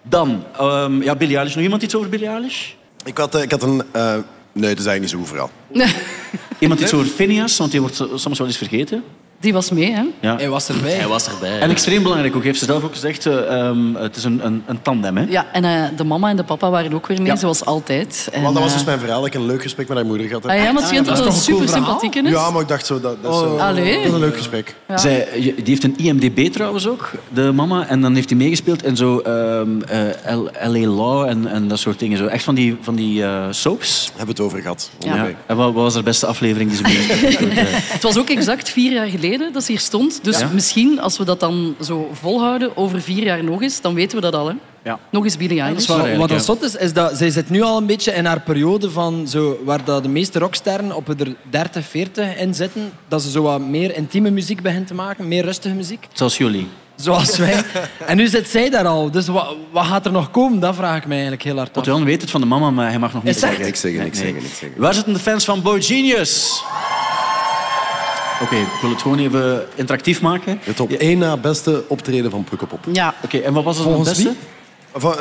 [0.02, 1.54] Dan, ehm, ja, Billie Eilish.
[1.54, 2.68] Nog iemand iets over Billie Eilish?
[3.04, 3.82] Ik had, ik had een...
[3.92, 4.02] eh,
[4.52, 5.50] nee, dat is eigenlijk niet zo goed verhaal.
[6.58, 9.04] Iemand iets over Phineas, want die wordt so- soms wel eens vergeten.
[9.40, 10.02] Die was mee, hè?
[10.20, 10.36] Ja.
[10.36, 10.92] Hij was erbij.
[10.92, 11.58] Hij was erbij.
[11.60, 14.62] En extreem belangrijk ook, heeft ze zelf ook gezegd, eh, ehm, het is een, een,
[14.66, 15.16] een tandem.
[15.16, 15.24] Hè?
[15.28, 17.36] Ja, en eh, de mama en de papa waren ook weer mee, Ja.
[17.36, 18.28] zoals altijd.
[18.32, 19.18] En, Want dat was eh, dus mijn verhaal.
[19.20, 20.52] dat Ik een leuk gesprek met haar moeder gehad heb.
[20.52, 21.84] Ah ja, maar het schijnt dat een super cool verhaal?
[22.00, 22.30] sympathiek is.
[22.30, 23.94] Ja, maar ik dacht zo, dat, dat, is, zo- Allee.
[23.96, 24.74] dat is een leuk gesprek.
[24.94, 27.86] Zij, die heeft een IMDB trouwens ook, de mama.
[27.88, 31.78] En dan heeft hij meegespeeld in zo ehm, eh, L- LA Law en, en dat
[31.78, 32.18] soort dingen.
[32.18, 32.26] Zo.
[32.26, 34.04] Echt van die, van die soaps.
[34.06, 34.90] Hebben we het over gehad.
[34.98, 35.14] Ja.
[35.14, 35.28] Ja.
[35.46, 37.68] En wat, wat was de beste aflevering die ze meegespeeld heeft?
[37.68, 40.24] Eh, Het was ook exact vier jaar geleden dat ze hier stond.
[40.24, 40.48] Dus Ja.
[40.52, 44.22] misschien, als we dat dan zo volhouden, over vier jaar nog eens, dan weten we
[44.22, 44.48] dat al.
[44.48, 44.54] Hè?
[44.84, 44.98] Ja.
[45.10, 45.82] Nog eens Billie dat Eilish.
[45.82, 46.16] is waar.
[46.16, 48.90] Wat dat zot is, is dat zij zit nu al een beetje in haar periode
[48.90, 52.92] van zo, waar dat de meeste rocksterren op er 30, 40 in zitten.
[53.08, 56.06] Dat ze zo wat meer intieme muziek begint te maken, meer rustige muziek.
[56.12, 56.66] Zoals jullie.
[56.96, 57.62] Zoals wij.
[58.06, 59.10] En nu zit zij daar al.
[59.10, 60.60] Dus wat, wat gaat er nog komen?
[60.60, 61.74] Dat vraag ik mij eigenlijk heel hard af.
[61.74, 63.64] Want Jan weet het van de mama, maar hij mag nog niet zeggen.
[63.64, 64.26] Niks zeggen, Nee, niks nee.
[64.26, 64.80] zeggen, niks zeggen.
[64.80, 66.62] Waar zitten de fans van Boy Genius?
[68.42, 70.58] Oké, ik wil het gewoon even interactief maken.
[70.62, 72.84] Het op één na beste optreden van Pukkelpop.
[72.92, 74.32] Ja, Oké, en wat was het Volgens het beste?
[74.92, 75.18] Van, eh,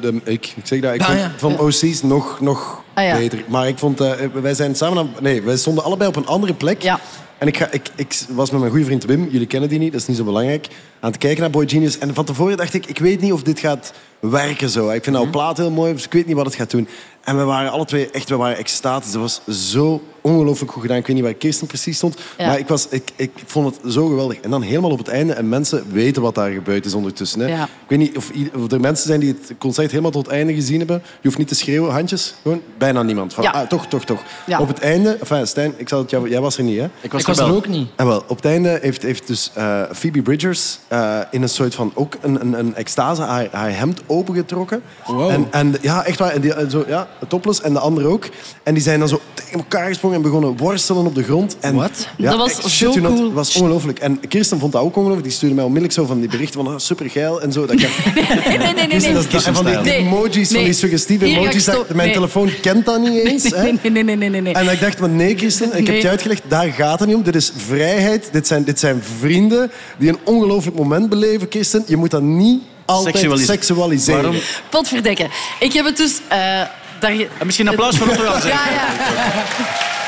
[0.00, 1.32] de, ik, ik zeg dat, ik Ah, vond ja.
[1.36, 3.16] van OC's nog, nog Ah, ja.
[3.16, 3.44] beter.
[3.48, 6.54] Maar ik vond, eh, wij zijn samen aan, nee, wij stonden allebei op een andere
[6.54, 6.82] plek.
[6.82, 7.00] Ja.
[7.38, 9.92] En ik, ga, ik, ik was met mijn goede vriend Wim, jullie kennen die niet,
[9.92, 10.66] dat is niet zo belangrijk,
[11.00, 11.98] aan het kijken naar Boy Genius.
[11.98, 14.90] En van tevoren dacht ik, ik weet niet of dit gaat werken zo.
[14.90, 16.88] Ik vind nou plaat heel mooi, dus ik weet niet wat het gaat doen.
[17.24, 19.12] En we waren alle twee echt, we waren extatisch.
[19.12, 20.96] Dat was zo ongelooflijk goed gedaan.
[20.96, 22.46] Ik weet niet waar Kirsten precies stond, Ja.
[22.46, 24.38] maar ik, was, ik, ik vond het zo geweldig.
[24.40, 27.40] En dan helemaal op het einde, en mensen weten wat daar gebeurd is ondertussen.
[27.40, 27.46] Hè.
[27.46, 27.62] Ja.
[27.64, 30.54] Ik weet niet of, of er mensen zijn die het concert helemaal tot het einde
[30.54, 31.02] gezien hebben.
[31.04, 32.34] Je hoeft niet te schreeuwen, handjes.
[32.42, 33.34] Gewoon bijna niemand.
[33.34, 33.50] Van, Ja.
[33.50, 34.22] ah, toch, toch, toch.
[34.46, 34.60] Ja.
[34.60, 36.88] Op het einde, enfin, Stijn, ik zal het jou, jij was er niet, hè?
[37.00, 37.88] Ik was, Ik was er ook niet.
[37.96, 41.74] En wel, op het einde heeft, heeft dus eh, Phoebe Bridgers eh, in een soort
[41.74, 44.82] van ook een, een, een extase haar, haar hemd opengetrokken.
[45.06, 45.30] Wow.
[45.30, 46.30] En, en ja, echt waar.
[46.30, 48.28] En die, en zo, ja, topless en de andere ook.
[48.62, 51.56] En die zijn dan zo tegen elkaar gesprongen en begonnen worstelen op de grond.
[51.60, 52.06] En, Wat?
[52.16, 53.02] Ja, Dat was echt, zo cool.
[53.22, 53.98] Dat was ongelooflijk.
[53.98, 55.22] En Kirsten vond dat ook ongelooflijk.
[55.26, 57.60] Die stuurde mij onmiddellijk zo van die berichten van ah, super geil en zo.
[57.66, 58.04] Dat ik dacht,
[58.48, 58.86] Nee, nee, nee, nee.
[58.86, 60.64] Kirsten, dat is- Kirsten en van die, emojis, van Nee.
[60.64, 61.64] die suggestieve Hier ga ik emojis.
[61.64, 62.12] dat- mijn nee.
[62.16, 63.42] telefoon kent dat niet eens.
[63.50, 63.62] hè.
[63.62, 64.54] Nee, nee, nee, nee, nee, nee.
[64.54, 66.00] En ik dacht, maar nee, Kirsten, ik heb Nee.
[66.02, 67.22] je uitgelegd, daar gaat het niet om.
[67.22, 71.84] Dit is vrijheid, dit zijn, dit zijn vrienden die een ongelooflijk moment beleven, Kirsten.
[71.86, 74.22] Je moet dat niet altijd Seksualis- seksualiseren.
[74.22, 74.40] Waarom?
[74.70, 75.28] Potverdekken.
[75.60, 76.20] Ik heb het dus...
[76.28, 76.60] eh,
[77.00, 77.12] daar...
[77.38, 78.48] En misschien een applaus voor Jan.
[78.48, 79.99] Ja, ja.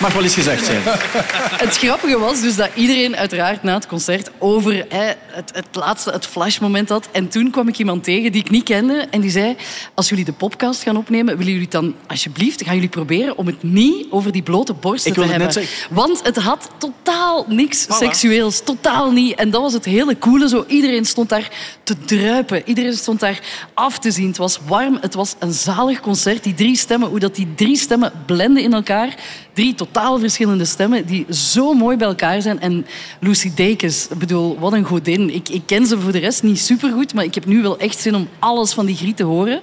[0.00, 0.82] Mag wel eens gezegd zijn.
[1.64, 6.10] Het grappige was dus dat iedereen uiteraard na het concert over hè, het, het laatste,
[6.10, 7.08] het flashmoment had.
[7.12, 9.56] En toen kwam ik iemand tegen die ik niet kende en die zei...
[9.94, 12.62] Als jullie de podcast gaan opnemen, willen jullie dan alsjeblieft...
[12.64, 15.52] gaan jullie proberen om het niet over die blote borsten Ik te hebben.
[15.52, 15.94] zeggen.
[15.94, 18.62] Want het had totaal niks seksueels.
[18.64, 19.34] Totaal niet.
[19.34, 20.48] En dat was het hele coole.
[20.48, 21.50] Zo, iedereen stond daar
[21.82, 22.62] te druipen.
[22.64, 23.40] Iedereen stond daar
[23.74, 24.26] af te zien.
[24.26, 24.98] Het was warm.
[25.00, 26.42] Het was een zalig concert.
[26.42, 29.14] Die drie stemmen, hoe dat die drie stemmen blenden in elkaar.
[29.52, 32.60] Drie totaal verschillende stemmen die zo mooi bij elkaar zijn.
[32.60, 32.86] En
[33.20, 35.34] Lucy Dacus, ik bedoel, wat een godin.
[35.34, 37.98] Ik, ik ken ze voor de rest niet supergoed, maar ik heb nu wel echt
[37.98, 39.60] zin om alles van die griet te horen.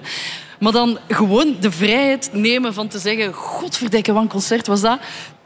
[0.58, 3.32] Maar dan gewoon de vrijheid nemen van te zeggen...
[3.32, 4.98] Godverdekke, wat concert was dat.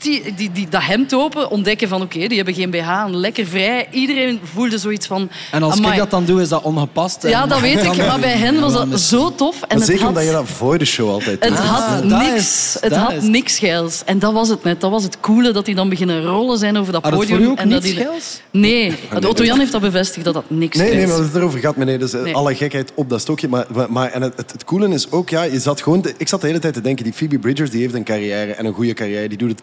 [0.03, 3.47] Die, die, die, dat hemd open, ontdekken van oké, die hebben geen BH aan, lekker
[3.47, 3.89] vrij.
[3.91, 5.31] Iedereen voelde zoiets van...
[5.51, 5.93] En als amai.
[5.93, 7.23] ik dat dan doe, is dat ongepast.
[7.23, 7.97] Ja, En- dat weet ik.
[8.11, 9.63] Maar bij hen was dat zo tof.
[9.69, 12.35] En het zeker had, omdat je dat voor de show altijd het had dat niks.
[12.37, 14.03] is- het dat had is- niks geils.
[14.05, 14.81] En dat was het net.
[14.81, 17.37] Dat was het coole, dat die dan beginnen rollen zijn over dat Had het podium.
[17.39, 18.41] voor u ook en dat niets die- geils?
[18.51, 18.95] Nee.
[19.27, 21.77] Otto Jan heeft dat bevestigd, dat dat niks Nee, nee, geils maar het erover gaat,
[21.77, 21.99] meneer.
[21.99, 22.35] Dus eh, Nee.
[22.35, 23.49] alle gekheid op dat stokje.
[23.49, 26.01] Maar, maar, en het, het, het coole is ook, ja, je zat gewoon...
[26.01, 28.53] te- ik zat de hele tijd te denken, die Phoebe Bridgers die heeft een carrière
[28.53, 29.29] en een goede carrière.
[29.29, 29.61] Die doet het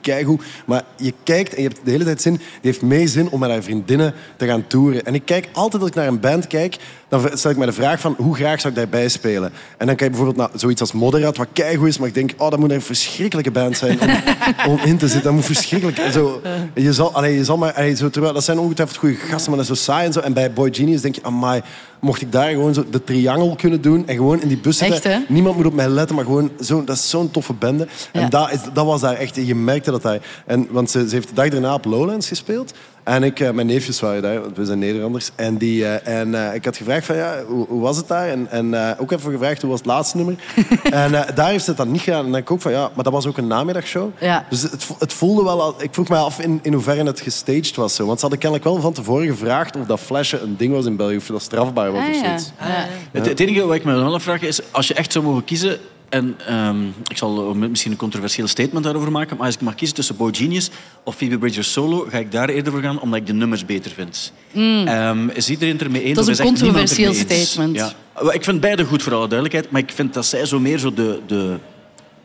[0.65, 2.33] Maar je kijkt en je hebt de hele tijd zin...
[2.35, 5.05] Die heeft mee zin om met haar vriendinnen te gaan toeren.
[5.05, 6.77] En ik kijk altijd als ik naar een band kijk...
[7.09, 9.51] Dan stel ik me de vraag van, hoe graag zou ik daarbij spelen?
[9.77, 11.97] En dan kijk je bijvoorbeeld naar zoiets als Moderat, wat keigoed is.
[11.97, 14.09] Maar ik denk, oh, dat moet een verschrikkelijke band zijn om,
[14.71, 15.23] om in te zitten.
[15.23, 16.11] Dat moet verschrikkelijk...
[16.11, 16.41] Zo,
[16.73, 17.73] je zal, allee, je zal maar...
[17.73, 20.19] allee, zo, terwijl, dat zijn ongetwijfeld goede gasten, maar dat is zo saai en zo.
[20.19, 21.61] En bij Boy Genius denk je, amai,
[21.99, 25.11] mocht ik daar gewoon zo de triangel kunnen doen en gewoon in die bus zitten.
[25.11, 25.29] Echt?
[25.29, 27.87] Niemand moet op mij letten, maar gewoon zo, dat is zo'n toffe bende.
[28.13, 28.21] Ja.
[28.21, 29.35] En dat, is, dat was daar echt...
[29.35, 30.19] Je merkte dat daar...
[30.45, 32.73] En, want ze, ze heeft de dag daarna op Lowlands gespeeld.
[33.07, 35.29] En ik, eh, mijn neefjes waren daar, want we zijn Nederlanders.
[35.35, 38.27] En, die, eh, en eh, ik had gevraagd van, ja, hoe, hoe was het daar?
[38.29, 40.35] En, en eh, ook even gevraagd, hoe was het laatste nummer?
[40.83, 42.17] en eh, daar heeft ze het dan niet gedaan.
[42.17, 44.09] En dan denk ik ook van, ja, maar dat was ook een namiddagshow.
[44.19, 44.45] Ja.
[44.49, 45.61] Dus het, het voelde wel...
[45.61, 47.95] al- Ik vroeg me af in, in hoeverre het gestaged was.
[47.95, 48.05] Zo.
[48.05, 50.95] Want ze hadden kennelijk wel van tevoren gevraagd of dat flashen een ding was in
[50.95, 51.17] België.
[51.17, 52.23] Of dat strafbaar was Ah, of ja.
[52.25, 52.51] zoiets.
[52.59, 52.87] Ja.
[53.11, 55.77] Het, het enige wat ik me wel afvraag is, als je echt zou mogen kiezen...
[56.09, 59.95] En ehm, ik zal misschien een controversieel statement daarover maken, maar als ik mag kiezen
[59.95, 60.69] tussen Boy Genius
[61.03, 63.91] of Phoebe Bridgers solo, ga ik daar eerder voor gaan, omdat ik de nummers beter
[63.91, 64.33] vind.
[64.53, 66.09] Ehm, is iedereen het ermee eens?
[66.09, 66.15] Mm.
[66.15, 67.75] Dat is een controversieel statement.
[67.75, 67.93] Ja.
[68.31, 70.93] Ik vind beide goed, voor alle duidelijkheid, maar ik vind dat zij zo meer zo
[70.93, 71.57] de, de,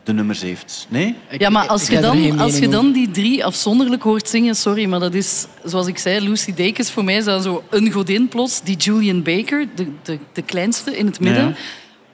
[0.03, 0.87] de nummers heeft.
[0.89, 1.15] Nee?
[1.37, 4.99] Ja, maar als je, dan, als je dan die drie afzonderlijk hoort zingen, sorry, maar
[4.99, 8.61] dat is, zoals ik zei, Lucy Dacus, voor mij is dat zo een godin plots.
[8.63, 11.47] Die Julian Baker, de, de, de kleinste in het midden.
[11.47, 11.55] Ja.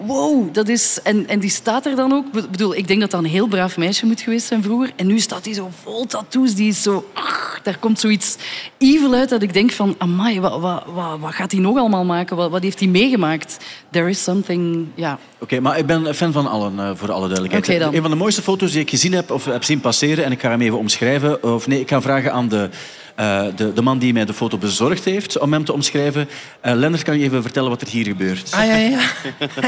[0.06, 1.00] Wow, dat is...
[1.04, 2.26] En, en die staat er dan ook.
[2.36, 4.92] Ik bedoel, ik denk dat dat een heel braaf meisje moet geweest zijn vroeger.
[4.96, 6.56] En nu staat hij zo vol tattoos.
[6.56, 7.10] Die is zo...
[7.14, 8.36] ach, daar komt zoiets
[8.78, 9.96] evil uit dat ik denk van...
[9.98, 12.36] Amai, wat, wat, wat, wat gaat hij nog allemaal maken?
[12.36, 13.58] Wat, wat heeft hij meegemaakt?
[13.90, 14.88] There is something...
[14.96, 17.94] Ja, Oké, maar ik ben fan van allen, eh, voor alle duidelijkheid.
[17.94, 20.40] Een van de mooiste foto's die ik gezien heb of heb zien passeren, en ik
[20.40, 21.44] ga hem even omschrijven.
[21.44, 22.70] Of nee, ik ga vragen aan de,
[23.20, 26.30] eh, de, de man die mij de foto bezorgd heeft om hem te omschrijven.
[26.62, 28.52] Lennart, kan je even vertellen wat er hier gebeurt?
[28.54, 29.00] Ah ja, ja.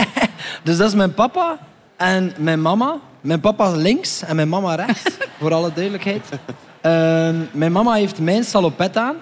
[0.63, 1.59] dus dat is mijn papa
[1.97, 2.99] en mijn mama.
[3.21, 5.03] Mijn papa links en mijn mama rechts,
[5.39, 6.29] voor alle duidelijkheid.
[6.81, 9.15] Ehm, mijn mama heeft mijn salopet aan.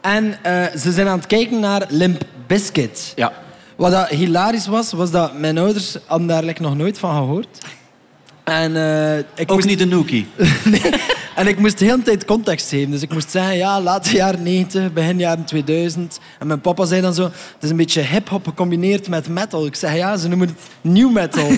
[0.00, 3.12] En eh, ze zijn aan het kijken naar Limp Bizkit.
[3.16, 3.32] Ja.
[3.76, 7.58] Wat dat hilarisch was, was dat mijn ouders hadden daar nog nooit van gehoord.
[8.44, 8.76] En,
[9.34, 10.26] ik Ook moest, niet de Nookie.
[10.64, 10.80] nee,
[11.34, 12.90] en ik moest de hele tijd context geven.
[12.90, 16.20] Dus ik moest zeggen, ja, late jaren 90, begin jaren 2000.
[16.38, 19.66] En mijn papa zei dan zo, het is een beetje hip-hop gecombineerd met metal.
[19.66, 21.48] Ik zei, ja, ze noemen het new metal.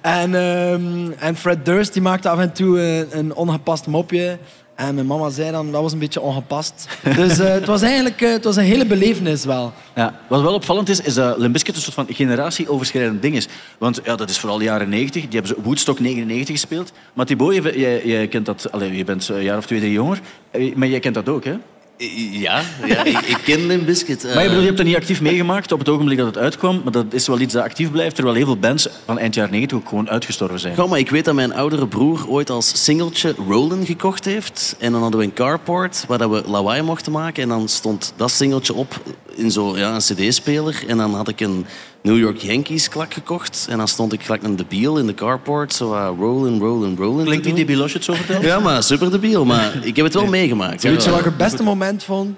[0.00, 4.38] en, ehm, en Fred Durst die maakte af en toe een, een ongepast mopje.
[4.74, 6.88] En mijn mama zei dan, dat was een beetje ongepast.
[7.16, 9.72] Dus eh, het was eigenlijk eh, het was een hele belevenis wel.
[9.94, 13.48] Ja, wat wel opvallend is, is dat Limp Bizkit een soort van generatieoverschrijdend ding is.
[13.78, 15.22] Want ja, dat is vooral de jaren 90.
[15.22, 16.92] Die hebben ze Woodstock 99 gespeeld.
[17.12, 18.72] Maar Thibaut, jij, jij, kent dat...
[18.72, 20.20] Allee, je bent een jaar of twee, drie jonger.
[20.50, 21.54] Eh, Maar jij kent dat ook, hè?
[21.96, 24.22] Ja, ja ik, ik ken Limp Bizkit.
[24.34, 26.80] Maar je, hebt dat niet actief meegemaakt op het ogenblik dat het uitkwam.
[26.82, 28.14] Maar dat is wel iets dat actief blijft.
[28.14, 30.74] Terwijl heel veel bands van eind jaren 90 ook gewoon uitgestorven zijn.
[30.76, 34.76] Ja, maar ik weet dat mijn oudere broer ooit als singeltje Rollin gekocht heeft.
[34.78, 37.42] En dan hadden we een carport waar dat we lawaai mochten maken.
[37.42, 39.00] En dan stond dat singeltje op
[39.34, 40.84] in zo'n ja, een cd-speler.
[40.86, 41.66] En dan had ik een
[42.04, 43.66] New York Yankees klak gekocht.
[43.70, 45.72] En dan stond ik gelijk een debiel in de carport.
[45.72, 47.24] Zo uh, Rollin, Rollin, Rollin.
[47.24, 47.54] Klinkt doen.
[47.54, 48.42] debiel als je het zo vertelt?
[48.42, 49.44] Ja, maar super debiel.
[49.44, 50.82] Maar ik heb het wel meegemaakt.
[50.82, 52.36] Weet je wat ik het beste moment vond?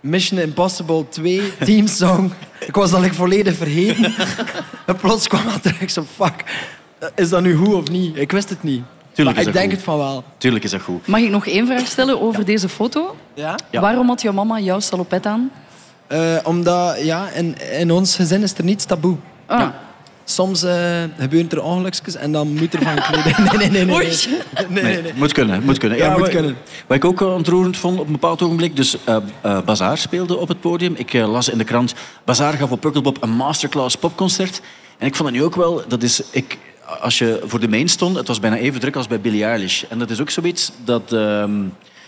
[0.00, 2.32] Mission Impossible 2, teamsong.
[2.66, 4.14] Ik was dat like, volledig vergeten.
[4.86, 5.90] en plots kwam dat terug.
[5.90, 6.44] Zo, fuck.
[7.14, 8.16] Is dat nu goed of niet?
[8.16, 8.82] Ik wist het niet.
[9.12, 9.72] Tuurlijk maar is ik dat denk goed.
[9.72, 10.24] het van wel.
[10.38, 11.06] Tuurlijk is dat goed.
[11.06, 13.16] Mag ik nog één vraag stellen over deze foto?
[13.34, 13.58] Ja?
[13.70, 13.80] Ja.
[13.80, 15.50] Waarom had jouw mama jouw salopet aan?
[16.12, 19.16] Eh, omdat ja, in, in ons gezin is er niets taboe.
[19.46, 19.68] Ah.
[20.24, 23.38] Soms eh, gebeuren er ongelukjes en dan moet er van gekleed.
[23.38, 23.84] Nee, nee, nee.
[23.84, 24.06] nee, Oei.
[24.06, 24.66] nee.
[24.68, 25.12] nee, nee, nee.
[25.16, 25.98] Moet kunnen, moet kunnen.
[25.98, 26.56] Ja, moet wat- kunnen.
[26.86, 30.36] Wat ik ook eh, ontroerend vond op een bepaald ogenblik, dus eh eh, Bazaar speelde
[30.36, 30.94] op het podium.
[30.96, 31.94] Ik las in de krant,
[32.24, 34.60] Bazaar gaf op Pukkelpop een masterclass popconcert.
[34.98, 36.58] En ik vond het nu ook wel, dat is, ik,
[37.00, 39.82] als je voor de main stond, het was bijna even druk als bij Billie Eilish.
[39.88, 41.12] En dat is ook zoiets dat...
[41.12, 41.52] ehm,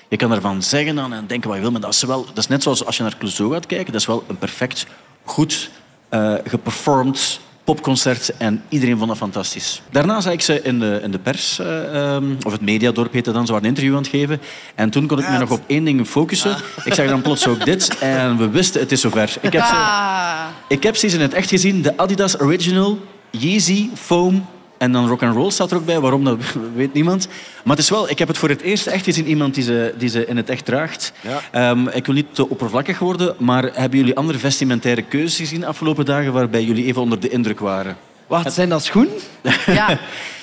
[0.09, 2.39] je kan ervan zeggen dan en denken wat je wil, maar dat is, wel, dat
[2.39, 3.93] is net zoals als je naar Clouseau gaat kijken.
[3.93, 4.87] Dat is wel een perfect,
[5.25, 5.71] goed
[6.09, 9.83] eh geperformed popconcert en iedereen vond dat fantastisch.
[9.91, 13.33] Daarna zag ik ze in de, in de pers, eh, ehm, of het mediadorp heette
[13.33, 14.41] dan, ze waren een interview aan het geven.
[14.75, 16.57] En toen kon ik me nog op één ding focussen.
[16.85, 19.37] Ik zag dan plots ook dit en we wisten, het is zover.
[19.41, 20.47] Ik heb ze, Ah.
[20.69, 22.99] ik heb ze in het echt gezien, de Adidas Original
[23.31, 24.47] Yeezy Foam
[24.79, 26.01] En dan rock and roll staat er ook bij.
[26.01, 26.39] Waarom, dat
[26.75, 27.29] weet niemand.
[27.65, 29.95] Maar het is wel, ik heb het voor het eerst echt gezien iemand die ze,
[29.99, 31.13] die ze in het echt draagt.
[31.21, 31.41] Ja.
[31.51, 35.67] Ehm, ik wil niet te oppervlakkig worden, maar hebben jullie andere vestimentaire keuzes gezien de
[35.67, 37.97] afgelopen dagen waarbij jullie even onder de indruk waren?
[38.27, 39.15] Wat, zijn dat schoenen?
[39.67, 39.99] Ja.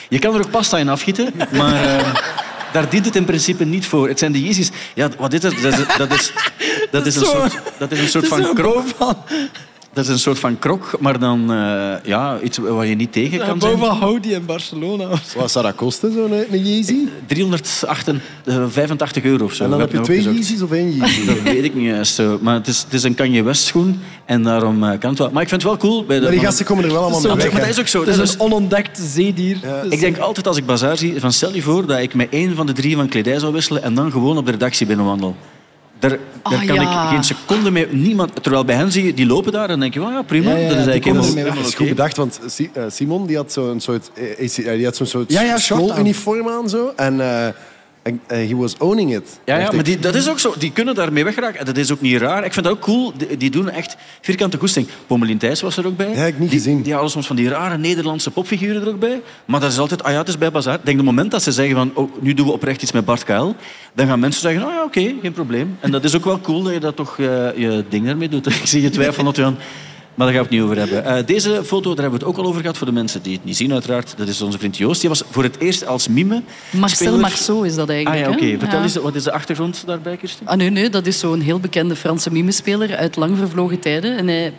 [0.10, 2.13] Je kan er ook pasta in afgieten, maar ehm,
[2.72, 4.08] daar dient het in principe niet voor.
[4.08, 4.70] Het zijn de Yeezys.
[4.94, 5.62] Ja, wat is het?
[5.62, 6.32] Dat is, dat is,
[6.91, 8.86] dat is een soort, dat is een soort van krok.
[9.94, 13.38] Dat is een soort van krok, maar dan eh, ja, iets waar je niet tegen
[13.40, 13.78] kan zijn.
[13.80, 15.08] Boven Audi in Barcelona.
[15.38, 16.96] Wat zou dat kosten, zo'n eh, een Yeezy?
[17.28, 19.64] 385 euro of zo.
[19.64, 20.22] En dan heb je twee.
[20.22, 21.26] Yeezys of één Yeezy?
[21.26, 22.40] Dat weet ik niet juist zo.
[22.42, 25.30] Maar het is, het is een Kanye West schoen en daarom eh, kan het wel.
[25.32, 26.06] Maar ik vind het wel cool.
[26.06, 27.54] Bij de, Maar die gasten komen er wel allemaal Zo- mee maar, weg.
[27.54, 27.68] maar hè.
[27.68, 28.00] dat is ook zo.
[28.00, 29.58] Het is is- een onontdekt zeedier.
[29.90, 32.56] Ik denk altijd als ik bazaar zie, van stel je voor dat ik met één
[32.56, 35.36] van de drie van kledij zou wisselen en dan gewoon op de redactie binnenwandel.
[36.02, 37.04] Daar, daar Ah, kan ja.
[37.04, 37.88] ik geen seconde mee...
[37.92, 40.22] Niemand, terwijl bij hen zie je, die lopen daar en dan denk je, oh ja,
[40.22, 40.50] prima.
[40.50, 42.40] Ja, ja, dat is eigenlijk helemaal, is goed bedacht, want
[42.74, 45.82] eh, Simon die had zo'n soort, eh, eh, die had zo'n soort Ja, ja, short
[45.82, 45.88] aan.
[45.88, 46.70] schooluniform aan.
[46.70, 47.48] Zo, en eh,
[48.02, 49.40] en, he was owning it.
[49.46, 50.54] Ja, ja maar die, dat is ook zo.
[50.58, 51.60] Die kunnen daarmee weggeraken.
[51.60, 52.46] En dat is ook niet raar.
[52.46, 53.14] Ik vind dat ook cool.
[53.18, 54.88] Die, die doen echt vierkante goesting.
[55.08, 56.16] Pommelien Thijs was er ook bij.
[56.16, 56.82] Ja, ik niet die, gezien.
[56.82, 59.22] Die hadden soms van die rare Nederlandse popfiguren er ook bij.
[59.46, 60.76] Maar dat is altijd, ah ja, het is bij Bazaar.
[60.76, 63.06] Ik denk, de moment dat ze zeggen van, oh, nu doen we oprecht iets met
[63.06, 63.56] Bart Kuil,
[63.94, 65.78] dan gaan mensen zeggen, oh ja, oké, geen probleem.
[65.80, 68.48] En dat is ook wel cool dat je dat toch eh, je ding ermee doet.
[68.62, 69.58] Ik zie je twijfelen, Otto-Jan.
[70.15, 71.06] Maar daar gaan we het niet over hebben.
[71.17, 73.34] Eh, deze foto, daar hebben we het ook al over gehad voor de mensen die
[73.34, 74.13] het niet zien, uiteraard.
[74.17, 75.00] Dat is onze vriend Joost.
[75.00, 76.41] Die was voor het eerst als mime.
[76.71, 77.17] Marcel.
[77.19, 78.39] Marceau is dat Ah eigenlijk.
[78.39, 78.60] ja, oké.
[78.60, 78.84] Vertel Ja.
[78.84, 80.47] eens, wat is de achtergrond daarbij, Kirsten?
[80.47, 84.17] Ah, nee, nee, dat is zo'n heel bekende Franse mimespeler uit lang vervlogen tijden.
[84.17, 84.54] En hij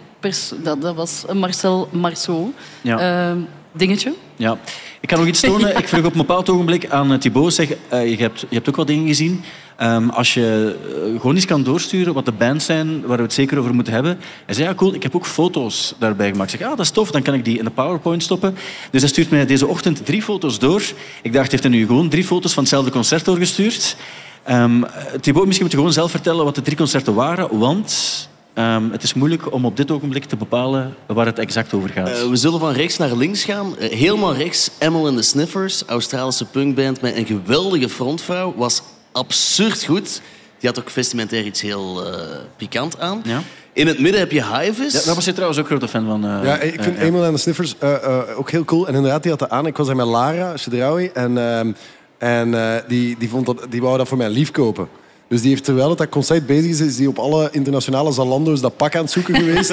[0.62, 2.52] dat, dat was Marcel Marceau.
[2.80, 2.98] Ja.
[3.30, 3.38] Ehm,
[3.72, 4.12] dingetje.
[4.37, 4.58] Ja.
[5.00, 5.76] Ik kan nog iets tonen.
[5.76, 8.68] Ik vroeg op een bepaald ogenblik aan eh, Thibaut, zeg, eh, je, hebt, je hebt
[8.68, 9.42] ook wat dingen gezien.
[9.76, 13.32] Ehm, als je eh, gewoon eens kan doorsturen wat de bands zijn waar we het
[13.32, 14.18] zeker over moeten hebben.
[14.46, 16.52] Hij zei, ja cool, ik heb ook foto's daarbij gemaakt.
[16.52, 18.56] Ik zeg, ah, dat is tof, dan kan ik die in de PowerPoint stoppen.
[18.90, 20.82] Dus hij stuurt mij deze ochtend drie foto's door.
[21.22, 23.96] Ik dacht, heeft hij nu gewoon drie foto's van hetzelfde concert doorgestuurd?
[24.42, 24.82] Ehm
[25.20, 28.30] Thibaut, misschien moet je gewoon zelf vertellen wat de drie concerten waren, want...
[28.54, 32.08] ehm, het is moeilijk om op dit ogenblik te bepalen waar het exact over gaat.
[32.08, 33.78] Eh, we zullen van rechts naar links gaan.
[33.78, 38.54] Eh, helemaal rechts, Emil and the Sniffers, Australische punkband met een geweldige frontvrouw.
[38.56, 40.20] Was absurd goed.
[40.58, 42.18] Die had ook vestimentair iets heel eh,
[42.56, 43.20] pikant aan.
[43.24, 43.42] Ja.
[43.72, 44.92] In het midden heb je Hivis.
[44.92, 46.24] Ja, daar was je trouwens ook grote fan van.
[46.24, 48.86] eh, Ja, ik vind eh, Emil en de Sniffers eh, eh, ook heel cool.
[48.88, 49.66] En inderdaad, die had dat aan.
[49.66, 51.72] Ik was daar met Lara Chedraoui en, ehm,
[52.18, 54.88] en eh, die, die, vond dat, die wou dat voor mij lief kopen.
[55.33, 58.61] Dus die heeft, terwijl het dat concert bezig is, is die op alle internationale Zalando's
[58.61, 59.71] dat pak aan het zoeken geweest.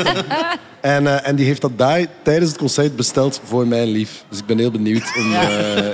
[0.81, 4.23] en, eh, en die heeft dat daar tijdens het concert besteld voor mijn lief.
[4.29, 5.03] Dus ik ben heel benieuwd.
[5.17, 5.49] Om, Ja.
[5.49, 5.85] eh,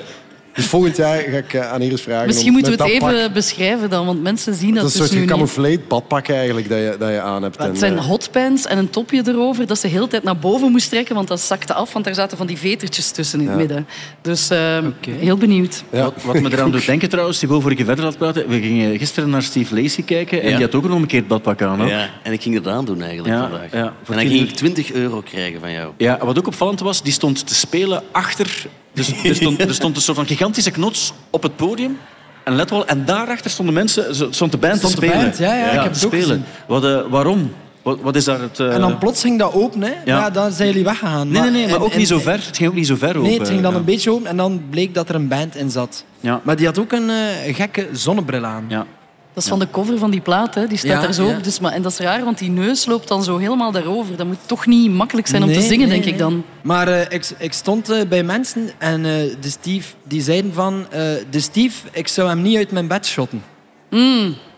[0.55, 2.25] dus volgend jaar ga ik eh, aan Iris vragen.
[2.27, 4.87] Misschien om moeten we het dat even pak- beschrijven dan, want mensen zien dat, Dat
[4.87, 5.29] is een dus soort nu niet.
[5.29, 7.57] gecamoufleerd badpak eigenlijk dat je, dat je aan hebt.
[7.57, 10.71] Het zijn eh, hotpants en een topje erover dat ze de hele tijd naar boven
[10.71, 13.57] moest trekken, want dat zakte af, want daar zaten van die vetertjes tussen in het
[13.57, 13.87] midden.
[14.21, 14.77] Dus eh,
[15.09, 15.83] heel benieuwd.
[15.91, 16.03] ja.
[16.03, 18.47] Wat, wat me eraan doet denken trouwens, die voor je verder laat praten.
[18.47, 20.55] We gingen gisteren naar Steve Lacey kijken en Ja.
[20.55, 21.87] die had ook een omgekeerd badpak aan.
[21.87, 23.71] Ja, en ik ging het aandoen eigenlijk Ja, vandaag.
[23.71, 25.91] en dan ging ik 20 euro krijgen van jou.
[25.97, 28.65] Ja, wat ook opvallend was, die stond te spelen achter...
[28.95, 31.97] Dus er stond, er stond een soort van gigantische knots op het podium.
[32.43, 35.23] En let wel, en daarachter stonden mensen, stond de band Stond te de spelen.
[35.25, 36.27] band, ja, ja, ik heb het ook spelen.
[36.27, 36.43] gezien.
[36.67, 37.51] Wat, eh, waarom?
[37.81, 38.59] Wat, wat is daar het...
[38.59, 39.89] eh, En dan plots ging dat open, hè.
[39.89, 39.97] Ja.
[40.05, 40.29] Ja.
[40.29, 41.27] daar zijn jullie weggegaan.
[41.31, 42.33] Nee, nee, nee, maar en- ook en- niet zo ver.
[42.45, 43.39] Het ging ook niet zo ver Nee, open.
[43.39, 43.77] het ging dan ja.
[43.77, 46.03] een beetje open en dan bleek dat er een band in zat.
[46.19, 46.41] Ja.
[46.43, 48.65] Maar die had ook een eh, gekke zonnebril aan.
[48.67, 48.85] Ja.
[49.35, 50.67] Dat is van de cover van die plaat, hè.
[50.67, 51.37] die staat Ja, daar zo ja.
[51.37, 51.43] op.
[51.43, 54.15] Dus, maar, en dat is raar, want die neus loopt dan zo helemaal daarover.
[54.15, 56.13] Dat moet toch niet makkelijk zijn om te zingen, nee, denk nee.
[56.13, 56.43] ik dan.
[56.63, 60.85] Maar eh, ik, ik stond eh, bij mensen en eh, de Steve, die zeiden van...
[60.89, 63.43] eh, de Steve, ik zou hem niet uit mijn bed shotten.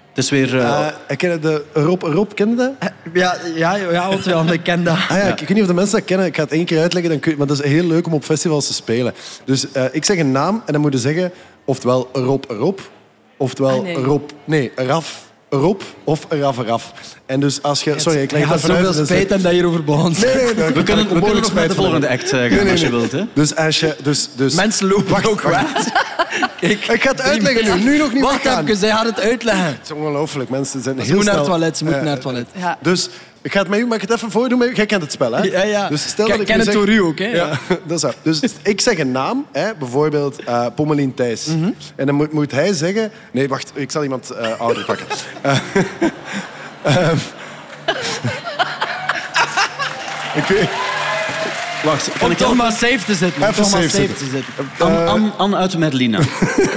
[0.09, 0.59] Het is weer...
[0.59, 2.71] eh, Eh, ik ken de Rob, Rob, ken je dat?
[3.13, 4.93] Ja, ja, ja want ja, ik ken dat.
[4.93, 6.25] Ah ja, Ik, ik weet niet of de mensen dat kennen.
[6.25, 8.13] Ik ga het één keer uitleggen, dan kun je, maar dat is heel leuk om
[8.13, 9.13] op festivals te spelen.
[9.45, 11.31] Dus eh, ik zeg een naam en dan moet je zeggen
[11.65, 12.79] oftewel Rob Rob,
[13.37, 13.95] oftewel Ah, nee.
[13.95, 14.29] Rob...
[14.45, 16.93] Nee, Raf Rob of Raf Raf.
[17.25, 17.99] En dus als je...
[17.99, 18.85] Sorry, ik leg Ik het had even uit.
[18.85, 20.15] zoveel Dus- spijt en dat hierover begon.
[20.21, 20.53] Nee, nee, nee.
[20.53, 22.89] we kunnen, we kunnen nog naar de volgende act eh, gaan, Nee, nee, als je
[22.89, 23.11] wilt.
[23.11, 23.23] Hè?
[23.33, 23.95] Dus als je...
[24.03, 25.63] Dus, dus, Mensen lopen ook weg.
[26.59, 27.83] Kijk, ik ga het uitleggen nu.
[27.83, 29.65] Nu nog niet Wacht even, zij gaat het uitleggen.
[29.65, 30.49] Het is ongelooflijk.
[30.49, 31.43] Mensen zijn Ze heel moet naar snel...
[31.45, 32.47] het toilet, ze moet eh, naar het toilet.
[32.55, 32.77] Ja.
[32.81, 33.09] Dus
[33.41, 34.71] ik ga het met u, mag ik het even voordoen?
[34.73, 35.43] Jij kent het spel, hè?
[35.43, 35.89] Ja, ja.
[35.89, 37.27] Dus stel Ik dat ik ken het zeg- door u ook, hè?
[37.27, 37.49] Ja,
[37.87, 38.15] dat is waar.
[38.21, 41.45] Dus ik zeg een naam, hè, bijvoorbeeld eh Pommelien Thijs.
[41.45, 41.69] Mhm.
[41.95, 43.11] En dan moet, moet hij zeggen...
[43.31, 45.05] Nee, wacht, ik zal iemand eh, ouder pakken.
[46.81, 47.17] Eh, ehm.
[50.35, 50.69] ik weet...
[51.83, 53.47] Wacht, kan Om ik toch maar safe te zitten.
[53.49, 54.09] Even maar safe
[54.77, 56.19] te Anne uit Merlina.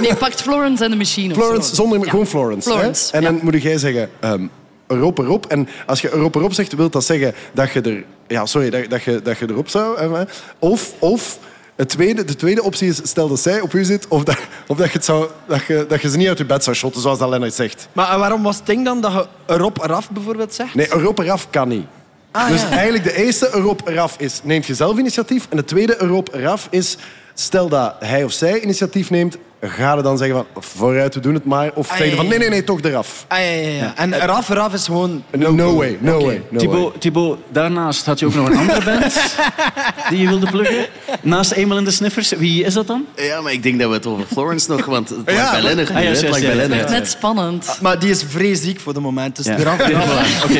[0.01, 1.33] Nee, pakt Florence en de Machine.
[1.33, 1.75] Florence, zo.
[1.75, 2.09] zonder Ja.
[2.09, 2.69] gewoon Florence.
[2.69, 3.17] Florence, Hè?
[3.17, 3.29] En ja.
[3.29, 4.09] dan moet jij zeggen...
[4.19, 4.43] ehm
[4.91, 5.45] erop, erop.
[5.45, 8.03] En als je erop, erop zegt, wil dat zeggen dat je er...
[8.27, 10.25] Ja, sorry, dat, dat, je, dat je erop zou...
[10.59, 11.39] Of, of
[11.75, 14.37] Het tweede, de tweede optie is, stel dat zij op u zit, of dat,
[14.67, 16.75] of dat, je, het zou, dat, je, dat je ze niet uit je bed zou
[16.75, 17.87] shotten, zoals dat Lennart zegt.
[17.93, 20.75] Maar waarom was het ding dan dat je erop eraf bijvoorbeeld zegt?
[20.75, 21.85] Nee, Europa eraf kan niet.
[22.31, 22.69] Ah, dus ja.
[22.69, 25.47] eigenlijk de eerste Europa eraf is, neemt je zelf initiatief.
[25.49, 26.97] En de tweede Europa eraf is,
[27.33, 31.33] stel dat hij of zij initiatief neemt, ga je dan zeggen van, vooruit, we doen
[31.33, 31.71] het maar.
[31.73, 33.25] Of Ah, zeg je ja, van, nee, nee, nee, toch eraf.
[33.27, 33.93] Ah, ja, ja, ja.
[33.95, 35.23] En eraf eraf is gewoon...
[35.37, 36.21] No, no way, no way.
[36.21, 36.41] No way.
[36.59, 39.03] Thibaut, Thibaut, daarnaast had je ook nog een andere band
[40.09, 40.85] die je wilde pluggen.
[41.21, 42.29] Naast Eenmaal in de Sniffers.
[42.31, 43.05] Wie is dat dan?
[43.15, 44.85] Ja, maar ik denk dat we het over Florence nog...
[44.85, 45.89] Want het lag Ja, bij Lennart.
[45.89, 46.89] ah, het bij Lennart.
[46.89, 47.77] Net spannend.
[47.81, 49.57] Maar die is vreesziek voor de moment, dus Ja.
[49.57, 50.43] eraf eraf.
[50.45, 50.59] Oké,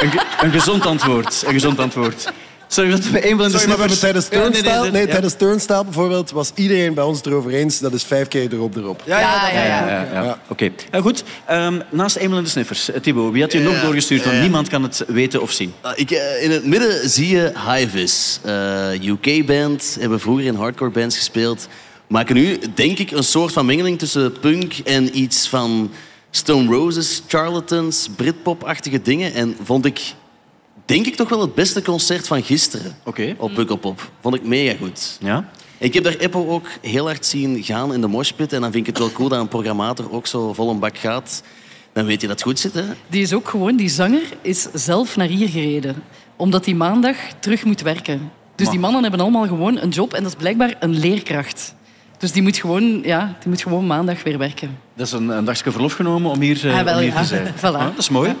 [0.00, 1.42] een, een gezond antwoord.
[1.46, 2.32] Een gezond antwoord.
[2.72, 5.06] Sorry, dat we Eenmaal in de Sorry, maar tijdens Ja, nee, Turnstile, nee, nee, nee,
[5.06, 5.10] ja.
[5.10, 8.76] tijdens Turnstile bijvoorbeeld, was iedereen bij ons het erover eens, dat is vijf keer erop
[8.76, 9.02] erop.
[9.06, 10.38] Ja, ja, Ja, ja, Ja, ja, Ja.
[10.48, 10.70] Oké.
[10.90, 11.24] Ja, goed.
[11.46, 12.90] Ehm, naast Eenmaal in de Sniffers.
[12.90, 14.24] Eh, Thibaut, wie had je nog doorgestuurd?
[14.24, 15.74] Want niemand kan het weten of zien.
[15.80, 18.40] Ah, Ik, eh, in het midden zie je Hivis.
[19.02, 21.68] UK-band, hebben vroeger in hardcore bands gespeeld.
[22.06, 25.90] Maken nu, denk ik, een soort van mengeling tussen punk en iets van
[26.30, 29.34] Stone Roses, Charlatans, Britpop-achtige dingen.
[29.34, 30.00] En vond ik,
[30.90, 32.96] denk ik, toch wel het beste concert van gisteren
[33.38, 34.10] op Pukkelpop.
[34.20, 35.18] Vond ik mega goed.
[35.20, 35.48] Ja?
[35.78, 38.52] Ik heb daar Eppo ook heel hard zien gaan in de moshpit.
[38.52, 40.98] En dan vind ik het wel cool dat een programmator ook zo vol een bak
[40.98, 41.42] gaat.
[41.92, 42.84] Dan weet je dat het goed zit, hè?
[43.06, 46.02] Die is ook gewoon, die zanger is zelf naar hier gereden.
[46.36, 48.32] Omdat hij maandag terug moet werken.
[48.54, 51.74] Dus die mannen hebben allemaal gewoon een job en dat is blijkbaar een leerkracht.
[52.18, 54.78] Dus die moet gewoon, ja, die moet gewoon maandag weer werken.
[54.96, 57.20] Dat is een, een dagje verlof genomen om hier, eh, Ah, wel, om hier ja.
[57.20, 57.54] te zijn.
[57.64, 57.84] Voilà.
[57.94, 58.34] Dat is mooi.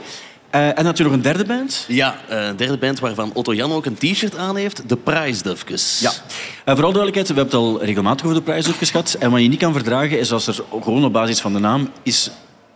[0.50, 1.84] Eh, en nog een derde band?
[1.88, 4.88] Ja, eh, een derde band waarvan Otto Jan ook een t-shirt aan heeft.
[4.88, 6.00] De Prijsdufkes.
[6.00, 6.10] Ja.
[6.64, 9.16] En vooral duidelijkheid, we hebben het al regelmatig over de prijsdrukjes gehad.
[9.18, 11.90] En wat je niet kan verdragen is als er gewoon op basis van de naam
[12.02, 12.30] is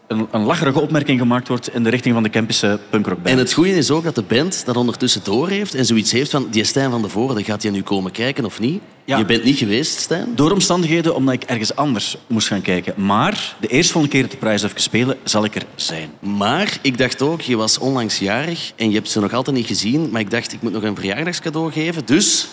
[0.07, 3.29] een, een lacherige opmerking gemaakt wordt in de richting van de Kempische punkrockband.
[3.29, 6.31] En het goede is ook dat de band dat ondertussen door heeft en zoiets heeft
[6.31, 8.83] van die Stijn van de Voorde, gaat hij nu komen kijken of niet?
[9.05, 9.19] Ja.
[9.19, 10.33] Je bent niet geweest, Stijn?
[10.35, 12.95] Door omstandigheden, omdat ik ergens anders moest gaan kijken.
[12.97, 16.11] Maar de eerstvolgende keer dat de prijs even spelen, zal ik er zijn.
[16.21, 19.67] Maar ik dacht ook, je was onlangs jarig en je hebt ze nog altijd niet
[19.67, 20.11] gezien.
[20.11, 22.05] Maar ik dacht, ik moet nog een verjaardagscadeau geven.
[22.05, 22.49] Dus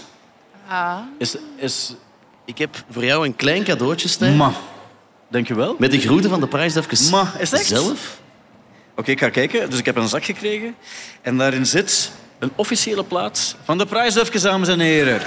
[1.18, 1.95] Is, is...
[2.45, 4.36] ik heb voor jou een klein cadeautje, Stijn.
[4.36, 4.54] Ma.
[5.32, 5.75] Denk je wel?
[5.79, 7.69] Met de groeten van de prijsdufkes Ma, is het echt?
[7.69, 8.19] zelf.
[8.95, 9.69] Oké, ik ga kijken.
[9.69, 10.75] Dus ik heb een zak gekregen.
[11.21, 15.19] En daarin zit een officiële plaat van de prijsdufjes, dames en heren.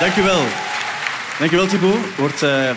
[0.00, 0.42] Dank u wel.
[1.38, 1.96] Dank u wel, Thibaut.
[2.16, 2.76] Wordt eh, eh,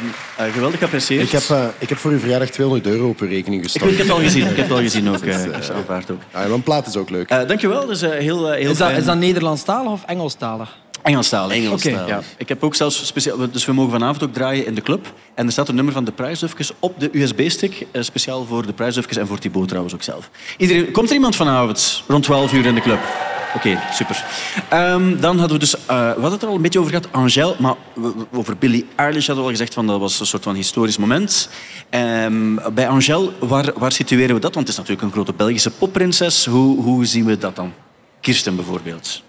[0.53, 1.23] geweldig geapprecieerd.
[1.23, 3.91] Ik heb, eh, ik heb voor uw verjaardag 200 euro op uw rekening gestort.
[3.91, 4.41] ik heb het al gezien.
[4.47, 5.17] Ik heb het al gezien ook.
[5.23, 6.21] ik heb ze aanvaard ook.
[6.34, 7.30] Ja, een plaat is ook leuk.
[7.30, 7.82] Eh, dank je wel.
[7.82, 8.99] Dat is eh, heel, heel Is dat, fijn.
[8.99, 10.77] is dat Nederlandstalig of Engelstalig?
[11.10, 11.57] Engelstalig.
[11.57, 12.07] Engelstalig.
[12.07, 12.22] Ja.
[12.38, 13.38] Ik heb ook zelfs speciaal...
[13.51, 15.14] Dus we mogen vanavond ook draaien in de club.
[15.36, 17.86] En er staat een nummer van de prijsdufjes op de USB-stick.
[17.91, 20.30] eh, speciaal voor de prijsdufjes en voor Thibaut trouwens ook zelf.
[20.57, 22.99] Iedereen, komt er iemand vanavond rond 12 uur in de club?
[23.55, 24.26] Oké, super.
[24.70, 25.76] Ehm, dan hadden we dus...
[25.76, 27.07] eh, we hadden het er al een beetje over gehad.
[27.12, 27.76] Angèle, maar
[28.32, 31.49] over Billie Eilish hadden we al gezegd van dat was een soort van historisch moment.
[31.89, 34.53] Ehm, bij Angèle, waar, waar situeren we dat?
[34.53, 36.45] Want het is natuurlijk een grote Belgische popprinses.
[36.45, 37.74] Hoe, hoe zien we dat dan?
[38.22, 39.22] Kirsten bijvoorbeeld.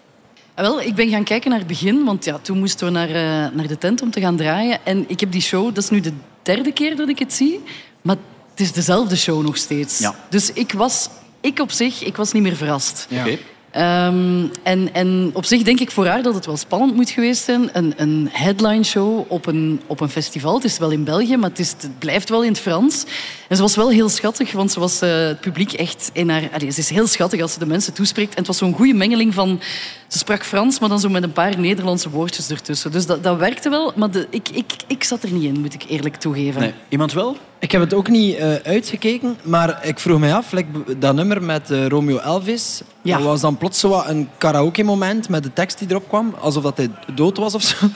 [0.61, 3.09] Ah, Wel, ik ben gaan kijken naar het begin, want ja, toen moesten we naar,
[3.09, 4.79] eh, naar de tent om te gaan draaien.
[4.85, 7.61] En ik heb die show, dat is nu de derde keer dat ik het zie,
[8.03, 8.17] maar
[8.51, 9.99] het is dezelfde show nog steeds.
[9.99, 10.15] Ja.
[10.29, 11.09] Dus ik was,
[11.41, 13.07] ik op zich, ik was niet meer verrast.
[13.11, 13.39] Oké.
[13.71, 17.45] Ehm, en, en op zich denk ik voor haar dat het wel spannend moet geweest
[17.45, 17.71] zijn.
[17.73, 20.55] Een, een headline show op een, op een festival.
[20.55, 23.05] Het is wel in België, maar het, is, het blijft wel in het Frans.
[23.51, 26.49] En ze was wel heel schattig, want ze was eh, het publiek echt in haar...
[26.53, 28.31] Allee, ze is heel schattig als ze de mensen toespreekt.
[28.31, 29.61] En het was zo'n goede mengeling van...
[30.09, 32.93] Ze sprak Frans, maar dan zo met een paar Nederlandse woordjes ertussen.
[32.93, 35.75] Dus dat, dat werkte wel, maar de, ik, ik, ik zat er niet in, moet
[35.75, 36.61] ik eerlijk toegeven.
[36.61, 36.75] Nee.
[36.89, 37.37] Iemand wel?
[37.59, 41.43] Ik heb het ook niet eh, uitgekeken, maar ik vroeg mij af, like, dat nummer
[41.43, 43.17] met eh, Romeo Elvis, Ja.
[43.17, 46.63] dat was dan plots zo wat een karaoke-moment met de tekst die erop kwam, alsof
[46.63, 47.77] dat hij dood was of zo.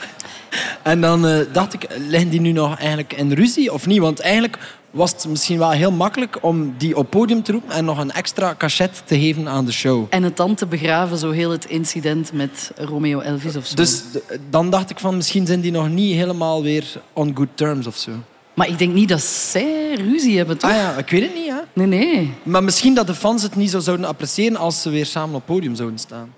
[0.83, 3.99] En dan eh, dacht ik, liggen die nu nog eigenlijk in ruzie of niet?
[3.99, 4.57] Want eigenlijk
[4.95, 8.11] was het misschien wel heel makkelijk om die op podium te roepen en nog een
[8.11, 10.05] extra cachet te geven aan de show.
[10.09, 13.75] En het dan te begraven, zo heel het incident met Romeo Elvis of zo.
[13.75, 17.47] Dus d- dan dacht ik van, misschien zijn die nog niet helemaal weer on good
[17.53, 18.11] terms of zo.
[18.53, 20.69] Maar ik denk niet dat zij ruzie hebben, toch?
[20.69, 21.59] Ah ja, ik weet het niet, hè.
[21.73, 22.33] Nee, nee.
[22.43, 25.45] Maar misschien dat de fans het niet zo zouden appreciëren als ze weer samen op
[25.45, 26.33] podium zouden staan.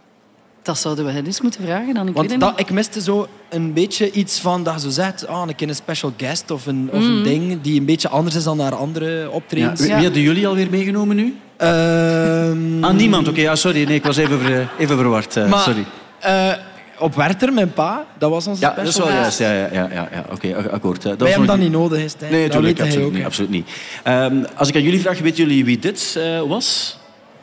[0.67, 2.07] Dat zouden we hen eens moeten vragen dan.
[2.07, 2.59] Ik Want dat, niet.
[2.59, 5.75] ik miste zo een beetje iets van dat je zo zegt, ah, een keer een
[5.75, 9.19] special guest of een, of een ding die een beetje anders is dan naar andere
[9.19, 9.27] Ja.
[9.27, 9.79] optredens.
[9.81, 11.35] Wie, wie hadden jullie alweer meegenomen nu?
[11.57, 13.27] Ehm, Ah, niemand.
[13.27, 13.83] Oké, ja, sorry.
[13.83, 15.35] Nee, ik was even, ver- even verward.
[15.37, 15.85] eh, maar, sorry.
[16.19, 16.51] eh,
[16.99, 19.39] op Werther, mijn pa, dat was onze Ja, special dat is wel guest.
[19.39, 19.71] juist.
[19.71, 20.25] Ja, ja, ja, ja, ja.
[20.31, 21.01] Oké, akkoord.
[21.01, 21.97] dat Wij hebben nog dat niet nodig.
[21.99, 22.63] Nee, dat natuurlijk.
[22.63, 23.13] weet hij Absoluut ook.
[23.13, 23.25] niet.
[23.25, 23.69] Absoluut niet.
[24.03, 26.97] Ehm, als ik aan jullie vraag, weten jullie wie dit eh, was?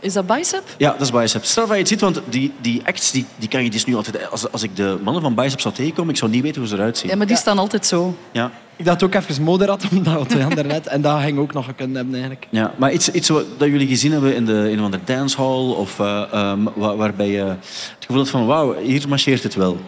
[0.04, 0.62] Is dat bicep?
[0.78, 1.44] Ja, dat is Bicep.
[1.44, 3.94] Stel dat je het ziet, want die, die acts die, die kan je dus nu
[3.96, 4.30] altijd...
[4.30, 6.74] Als, als ik de mannen van Bicep zou tegenkomen, ik zou niet weten hoe ze
[6.74, 7.10] eruit zien.
[7.10, 8.16] Ja, maar die staan altijd zo.
[8.32, 8.50] Ja.
[8.76, 10.86] Ik dacht ook even moderat, omdat we hadden net.
[10.86, 12.46] En dat ging ook nog gekund hebben eigenlijk.
[12.50, 15.70] Ja, maar iets, iets wat dat jullie gezien hebben in de een of andere dancehall,
[15.70, 17.58] of eh, ehm, waar- waarbij je het
[18.06, 19.78] gevoel had van, wauw, hier marcheert het wel.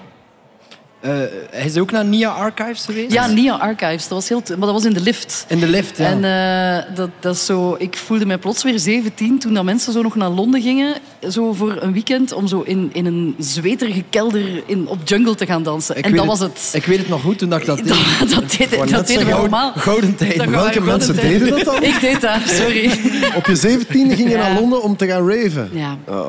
[1.06, 1.12] Eh,
[1.50, 3.12] hij is ook naar Nia Archives geweest?
[3.12, 4.08] Ja, Nia Archives.
[4.08, 4.42] Dat was heel...
[4.48, 5.44] Maar dat was in de lift.
[5.48, 6.04] In de lift, ja.
[6.04, 9.92] En eh, dat, dat is zo, ik voelde mij plots weer 17 toen dat mensen
[9.92, 10.94] zo nog naar Londen gingen.
[11.30, 15.46] Zo voor een weekend om zo in, in een zweterige kelder in, op jungle te
[15.46, 15.96] gaan dansen.
[15.96, 16.70] Ik en weet dat was het.
[16.72, 17.88] Ik weet het nog goed toen dat ik dat deed.
[18.18, 19.72] Dat, dat, deed, wou dat deden we allemaal.
[19.76, 20.44] Gouden tijd.
[20.44, 21.82] Welke mensen deden dat dan?
[21.92, 22.90] Ik deed dat, sorry.
[23.34, 24.36] Op je 17e ging je Ja.
[24.48, 25.70] naar Londen om te gaan raven.
[25.72, 25.96] Ja.
[26.08, 26.26] Oh.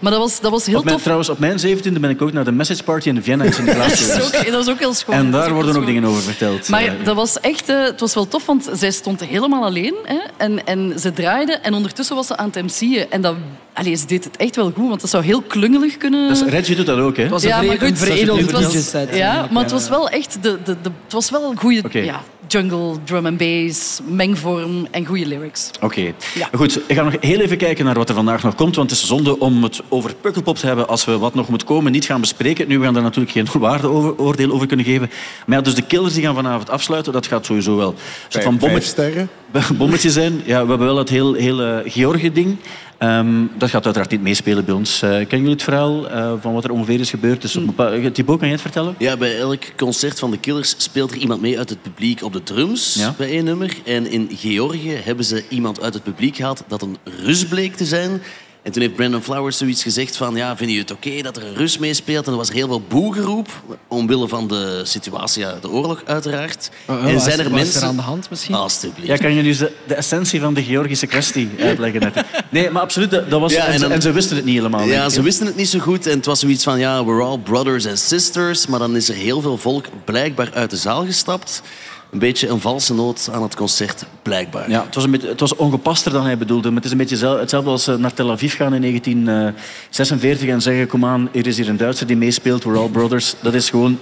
[0.00, 1.02] Maar dat was, dat was heel Op mijn, tof.
[1.02, 3.88] trouwens, op mijn 17e ben ik ook naar de Message Party in Vienna in Sint-Niklaas
[3.90, 4.36] Dat is, geweest.
[4.38, 5.14] ook, dat was ook heel schoon.
[5.14, 6.68] En daar worden ook dingen over verteld.
[6.68, 9.94] Maar dat was echt, eh, het was wel tof, want zij stond helemaal alleen.
[10.04, 13.10] Hè, en, en ze draaide en ondertussen was ze aan het MC'en.
[13.10, 13.34] En dat,
[13.72, 16.28] allee, ze deed het echt wel goed, want dat zou heel klungelig kunnen...
[16.28, 17.22] dat is, Reggie doet dat ook, hè?
[17.22, 19.16] Het was een, Ja, vre- maar goed, een veredelde DJ-set.
[19.16, 22.20] Ja, maar het was wel echt de, de, de, het was wel een goede ja,
[22.52, 25.70] jungle, drum and bass, mengvorm en goede lyrics.
[25.80, 26.12] Oké.
[26.34, 26.48] Ja.
[26.52, 28.76] Goed, ik ga nog heel even kijken naar wat er vandaag nog komt.
[28.76, 31.64] Want het is zonde om het over Pukkelpop te hebben als we wat nog moet
[31.64, 32.68] komen niet gaan bespreken.
[32.68, 35.10] Nu, we gaan daar natuurlijk geen waardeoordeel over kunnen geven.
[35.46, 37.94] Maar ja, dus de killers die gaan vanavond afsluiten, dat gaat sowieso wel
[38.28, 39.28] Vijf, van vijf bommetje, sterren.
[39.78, 40.42] bommetje zijn.
[40.44, 42.56] Ja, we hebben wel het heel, hele Georgië-ding.
[43.00, 45.02] Ehm, dat gaat uiteraard niet meespelen bij ons.
[45.02, 47.42] Eh kennen jullie het verhaal eh, van wat er ongeveer is gebeurd?
[47.42, 48.94] Dus bepaal- Thibaut, kan jij het vertellen?
[48.98, 52.32] Ja, bij elk concert van de Killers speelt er iemand mee uit het publiek op
[52.32, 53.14] de drums Ja.
[53.18, 53.76] bij één nummer.
[53.84, 57.84] En in Georgië hebben ze iemand uit het publiek gehaald dat een Rus bleek te
[57.84, 58.22] zijn.
[58.62, 60.36] En toen heeft Brandon Flowers zoiets gezegd van...
[60.36, 62.26] Ja, vinden jullie het oké dat er een Rus meespeelt?
[62.26, 63.48] En er was heel veel boegeroep,
[63.88, 66.70] omwille van de situatie, ja, de oorlog uiteraard.
[66.86, 67.80] Oh, en was- zijn er was mensen...
[67.80, 68.54] er aan de hand misschien?
[68.54, 69.06] Alsjeblieft.
[69.08, 72.00] Ja, kan je dus de, de essentie van de Georgische kwestie uitleggen?
[72.00, 72.24] net?
[72.48, 73.52] Nee, maar absoluut, dat dat was...
[73.52, 74.84] Ja, en, en ze, dan- en ze wisten het niet helemaal.
[74.84, 76.06] Ja, ze wisten het niet zo goed.
[76.06, 78.66] En het was zoiets van, ja, we're all brothers and sisters.
[78.66, 81.62] Maar dan is er heel veel volk blijkbaar uit de zaal gestapt.
[82.10, 84.70] Een beetje een valse noot aan het concert, blijkbaar.
[84.70, 86.66] Ja, het was, een beetje, het was ongepaster dan hij bedoelde.
[86.68, 90.48] Maar het is een beetje zel- hetzelfde als eh, naar Tel Aviv gaan in 1946
[90.48, 90.86] en zeggen...
[90.86, 93.34] Kom aan, er is hier een Duitser die meespeelt, we're all brothers.
[93.42, 93.98] Dat is gewoon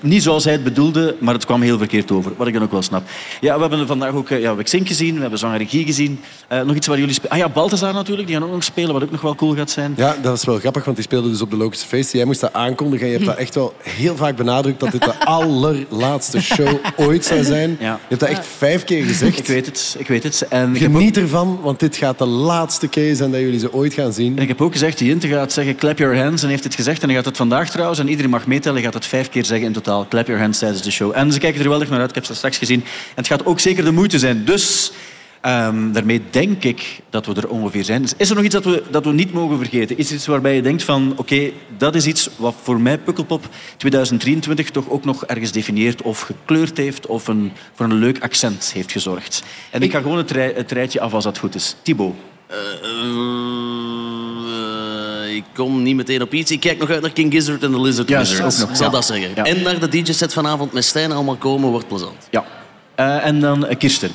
[0.00, 2.32] niet zoals hij het bedoelde, maar het kwam heel verkeerd over.
[2.36, 3.02] Wat ik dan ook wel snap.
[3.40, 6.20] Ja, we hebben vandaag ook eh, ja, Wexink gezien, we hebben Zanger Regie gezien.
[6.48, 7.32] Eh, nog iets waar jullie spelen.
[7.32, 9.70] Ah ja, Balthazar natuurlijk, die gaan ook nog spelen, wat ook nog wel cool gaat
[9.70, 9.94] zijn.
[9.96, 12.18] Ja, dat is wel grappig, want die speelde dus op de Logische Feesten.
[12.18, 15.04] Jij moest dat aankondigen en je hebt dat echt wel heel vaak benadrukt dat dit
[15.04, 17.76] de allerlaatste show ooit zou zijn.
[17.80, 17.92] Ja.
[17.92, 19.38] Je hebt dat echt vijf keer gezegd.
[19.38, 20.46] Ik weet het, ik weet het.
[20.48, 23.58] En ik heb, ook, Geniet ervan, want dit gaat de laatste keer zijn dat jullie
[23.58, 24.36] ze ooit gaan zien.
[24.36, 26.74] en ik heb ook gezegd, die Inte gaat zeggen clap your hands en heeft het
[26.74, 27.02] gezegd.
[27.02, 29.66] En hij gaat het vandaag trouwens, en iedereen mag meetellen, gaat het vijf keer zeggen
[29.82, 30.06] totaal.
[30.08, 31.12] Clap your hands tijdens de show.
[31.14, 32.80] En ze kijken er wel echt naar uit, ik heb ze straks gezien.
[32.80, 34.44] En het gaat ook zeker de moeite zijn.
[34.44, 34.92] Dus
[35.40, 38.02] ehm, daarmee denk ik dat we er ongeveer zijn.
[38.02, 39.98] Dus is er nog iets dat we, dat we niet mogen vergeten?
[39.98, 44.70] Is iets waarbij je denkt van, oké, dat is iets wat voor mij Pukkelpop 2023
[44.70, 48.92] toch ook nog ergens definieert of gekleurd heeft of een, voor een leuk accent heeft
[48.92, 49.42] gezorgd?
[49.70, 51.76] En ik, ga gewoon het rijtje af als dat goed is.
[51.82, 52.14] Thibaut.
[52.46, 54.45] Eh, eh,
[55.36, 56.50] ik kom niet meteen op iets.
[56.50, 58.52] Ik kijk nog uit naar King Gizzard en The Lizard Juist, Wizard.
[58.54, 59.44] ook nog, Ik zal dat zeggen.
[59.44, 62.28] En naar de DJ-set vanavond met Stijn allemaal komen wordt plezant.
[62.30, 62.44] Ja.
[62.94, 64.10] Eh, en dan eh, Kirsten.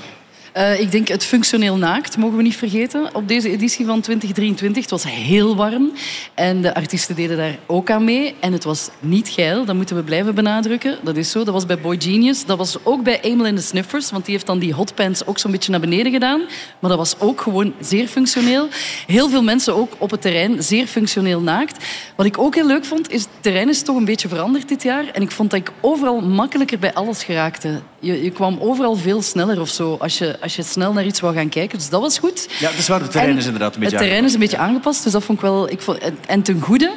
[0.51, 3.15] Eh, ik denk het functioneel naakt, mogen we niet vergeten.
[3.15, 4.81] Op deze editie van 2023.
[4.81, 5.91] Het was heel warm.
[6.33, 8.35] En de artiesten deden daar ook aan mee.
[8.39, 10.97] En het was niet geil, dat moeten we blijven benadrukken.
[11.03, 11.43] Dat is zo.
[11.43, 12.45] Dat was bij Boy Genius.
[12.45, 14.11] Dat was ook bij Emil and the Sniffers.
[14.11, 16.41] Want die heeft dan die hotpants ook zo'n beetje naar beneden gedaan.
[16.79, 18.67] Maar dat was ook gewoon zeer functioneel.
[19.07, 21.85] Heel veel mensen ook op het terrein zeer functioneel naakt.
[22.15, 25.05] Wat ik ook heel leuk vond, is terrein is toch een beetje veranderd dit jaar.
[25.13, 27.81] En ik vond dat ik overal makkelijker bij alles geraakte.
[27.99, 31.19] Je, je kwam overal veel sneller of zo als je, als je snel naar iets
[31.19, 31.77] wou gaan kijken.
[31.77, 32.47] Dus dat was goed.
[32.59, 34.39] Ja, het is waar, het terrein En is inderdaad een beetje Het terrein is een
[34.39, 35.69] beetje aangepast, dus dat vond ik wel...
[35.71, 36.91] Ik vond, en- en ten goede.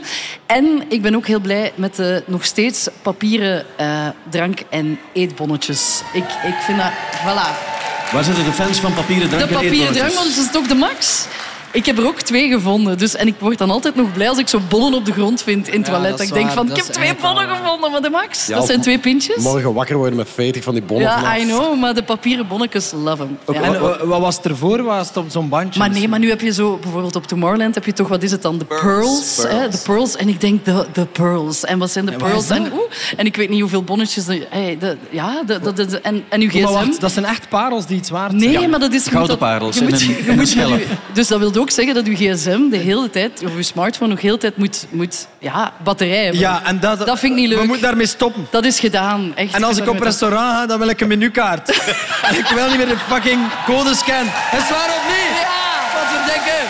[0.46, 6.02] En ik ben ook heel blij met de nog steeds papieren eh, drank- en eetbonnetjes.
[6.12, 6.90] Ik, ik vind dat...
[7.22, 7.72] Voilà.
[8.12, 9.98] Waar zitten de fans van papieren drank De en papieren eetbonnetjes?
[10.14, 11.26] drankbonnetjes is toch de max?
[11.74, 12.98] Ik heb er ook twee gevonden.
[12.98, 15.42] Dus, en ik word dan altijd nog blij als ik zo bollen op de grond
[15.42, 16.10] vind in het Ja, toilet.
[16.10, 17.56] dat ik denk van, Dat ik heb twee bollen waar.
[17.56, 18.46] gevonden, maar de max.
[18.46, 19.36] Ja, dat zijn twee pintjes.
[19.36, 21.36] Morgen wakker worden met 40 van die bonnen Ja, vanaf.
[21.38, 23.38] I know, maar de papieren bonnetjes, love them.
[23.54, 23.62] Ja.
[23.62, 24.82] En eh, wat was het ervoor?
[24.82, 25.78] Was het op zo'n bandje?
[25.78, 28.30] Maar nee, maar nu heb je zo, bijvoorbeeld op Tomorrowland heb je toch, wat is
[28.30, 28.58] het dan?
[28.58, 29.34] De pearls.
[29.34, 29.42] Pearls.
[29.48, 30.16] hè, de pearls.
[30.16, 31.64] En ik denk, de, de pearls.
[31.64, 32.50] En wat zijn de En pearls?
[32.50, 32.82] En, oeh,
[33.16, 34.26] en ik weet niet hoeveel bonnetjes.
[34.28, 36.72] er- Hey, de, ja, de, de, de- en, en uw Maar gsm.
[36.72, 38.52] wacht, dat zijn echt parels die iets waard zijn.
[38.52, 39.06] Nee, maar dat is...
[39.06, 40.54] Gouden parels je moet- een- je moet
[41.12, 44.20] Dus dat wil ook zeggen dat uw gsm de hele tijd, of uw smartphone nog
[44.20, 46.40] heel de tijd moet, moet ja, batterij hebben.
[46.40, 47.58] Ja, en dat, Dat vind ik niet leuk.
[47.58, 48.46] We moeten daarmee stoppen.
[48.50, 49.54] Dat is gedaan, echt.
[49.54, 51.68] En als ik op restaurant ga, dan wil ik een menukaart.
[52.28, 54.24] en ik wil niet meer de fucking code scan.
[54.24, 55.38] Is het waar of niet?
[55.40, 55.58] Ja,
[55.94, 56.68] wat verdenken.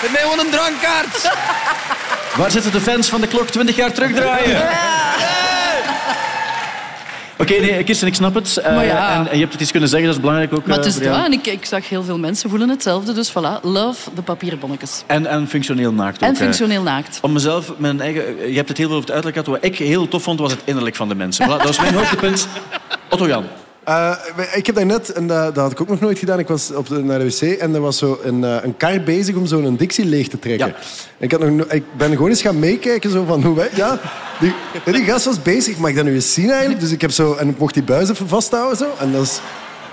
[0.00, 1.30] Geef mij gewoon een drankkaart.
[2.36, 4.68] Waar zitten de fans van de klok 20 jaar terugdraaien?
[7.40, 8.56] Oké, nee, Kirsten, ik snap het.
[8.56, 9.14] Eh, ja.
[9.14, 10.66] En, en je hebt het iets kunnen zeggen, dat is belangrijk ook.
[10.66, 11.24] Maar het eh, is dat.
[11.24, 13.12] En ik, ik zag heel veel mensen voelen hetzelfde.
[13.12, 15.02] Dus voilà, love de papieren bonnetjes.
[15.06, 16.28] En, en functioneel naakt ook.
[16.28, 17.18] En functioneel naakt.
[17.22, 19.62] Om mezelf, mijn eigen, je hebt het heel veel over het uiterlijk gehad.
[19.62, 21.46] Wat ik heel tof vond, was het innerlijk van de mensen.
[21.46, 22.48] Voilà, dat was mijn hoogtepunt.
[23.08, 23.44] Otto Jan.
[23.90, 24.12] Eh,
[24.54, 26.88] ik heb daarnet, en dat, dat had ik ook nog nooit gedaan, ik was op
[26.88, 29.76] de, naar de wc en er was zo een, eh, een kar bezig om zo'n
[29.76, 30.66] Dixie leeg te trekken.
[30.66, 30.74] Ja.
[31.18, 33.68] Ik, had nog, no- ik ben gewoon eens gaan meekijken zo van hoe wij...
[33.74, 34.00] Ja,
[34.40, 34.52] die,
[34.84, 36.80] die gast was bezig, mag ik dat nu eens zien eigenlijk?
[36.80, 37.34] Dus ik heb zo...
[37.34, 38.86] En ik mocht die buis even vasthouden zo.
[38.98, 39.40] En dat is...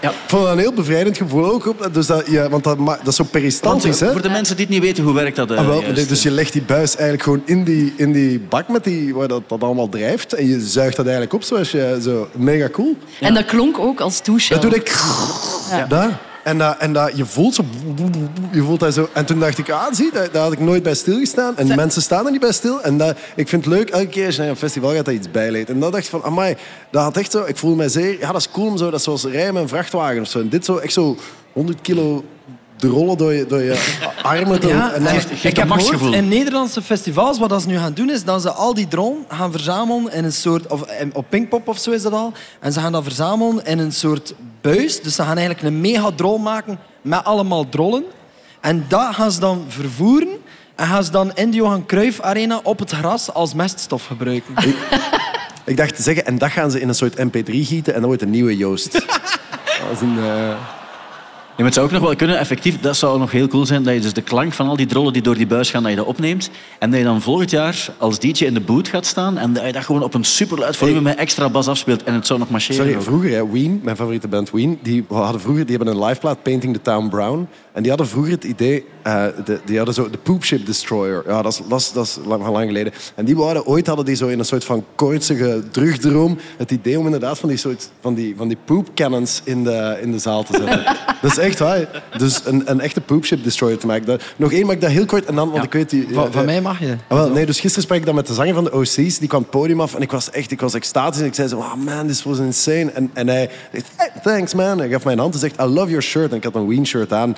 [0.01, 0.09] Ja.
[0.09, 1.67] Ik vond dat een heel bevrijdend gevoel ook.
[1.67, 4.13] Op, dus dat, ja, want dat, dat is zo Want, peristaltisch, eh, hè?
[4.13, 5.51] voor de mensen die het niet weten, hoe werkt dat?
[5.51, 6.09] eh, Ah, wel, juist?
[6.09, 9.27] dus je legt die buis eigenlijk gewoon in die, in die bak met die, waar
[9.27, 10.33] dat, dat allemaal drijft.
[10.33, 11.99] En je zuigt dat eigenlijk op zoals je...
[12.03, 12.95] Zo, mega cool.
[13.19, 14.53] En dat klonk ook als douche.
[14.53, 14.95] Dat doe ik.
[15.89, 16.09] Dat.
[16.47, 17.63] En, dat, en dat, je voelt zo...
[18.51, 19.09] Je voelt dat zo.
[19.13, 21.57] En toen dacht ik, ah, zie, daar, daar had ik nooit bij stilgestaan.
[21.57, 22.81] En mensen staan er niet bij stil.
[22.81, 25.13] En dat, ik vind het leuk, elke keer als je naar een festival gaat, dat
[25.13, 25.69] iets bijleed.
[25.69, 26.55] En dat dacht ik van, amai,
[26.91, 27.43] dat had echt zo...
[27.43, 28.19] Ik voelde mij zeer...
[28.19, 28.85] Ja, dat is cool om zo...
[28.85, 30.39] Dat is zoals rijden met een vrachtwagen of zo.
[30.39, 31.17] En dit zo, echt zo
[31.53, 32.23] 100 kilo
[32.77, 34.61] de rollen door je, door je armen.
[34.61, 37.77] Door, Ja, en dan, geeft- geeft ik heb gehoord, in Nederlandse festivals, wat ze nu
[37.77, 40.67] gaan doen, is dat ze al die drone gaan verzamelen in een soort...
[40.67, 42.31] Of op Pinkpop of zo is dat al.
[42.59, 45.01] En ze gaan dat verzamelen in een soort buis.
[45.01, 48.03] Dus ze gaan eigenlijk een mega-drol maken met allemaal drollen.
[48.61, 50.27] En dat gaan ze dan vervoeren.
[50.75, 54.53] En gaan ze dan in de Johan Cruijff Arena op het gras als meststof gebruiken.
[55.65, 57.93] ik dacht te zeggen, en dat gaan ze in een soort mp3 gieten.
[57.93, 58.91] En dat wordt een nieuwe Joost.
[59.81, 60.17] dat is een...
[60.17, 60.55] eh,
[61.57, 63.93] maar het zou ook nog wel kunnen, effectief, dat zou nog heel cool zijn, dat
[63.93, 65.97] je dus de klank van al die drollen die door die buis gaan, dat je
[65.97, 66.49] dat opneemt.
[66.79, 69.65] En dat je dan volgend jaar als DJ in de boot gaat staan en dat
[69.65, 72.03] je dat gewoon op een superluid volume met extra bas afspeelt.
[72.03, 72.85] En het zou nog marcheren.
[72.85, 76.43] Sorry, vroeger, hè, Ween, mijn favoriete band Ween, die hadden vroeger, die hebben een liveplaat
[76.43, 77.47] Painting the Town Brown.
[77.77, 81.23] En die hadden vroeger het idee, eh, de, die hadden zo de Poop Ship Destroyer.
[81.27, 82.93] Ja, dat is, dat is, dat is lang, geleden.
[83.15, 86.99] En die wouden, ooit hadden die zo in een soort van koortsige drugdroom het idee
[86.99, 90.19] om inderdaad van die soort van die, van die poop cannons in de, in de
[90.19, 90.83] zaal te zetten.
[91.21, 92.03] dat is echt waar.
[92.17, 94.05] Dus een, een echte Poop Ship Destroyer te maken.
[94.05, 96.07] Dat, nog één, maar ik dat heel kort en dan, want ik weet die...
[96.11, 96.95] Van, eh, van mij mag je.
[97.07, 99.17] Ah, wel, nee, dus gisteren sprak ik dan met de zanger van de OC's.
[99.19, 101.19] Die kwam het podium af en ik was echt ik was extatisch.
[101.19, 102.91] En ik zei zo, oh man, this was insane.
[102.91, 104.77] En, en hij zegt, hey, thanks man.
[104.77, 106.31] Hij gaf mij een hand en zegt, I love your shirt.
[106.31, 107.35] En ik had een Ween shirt aan.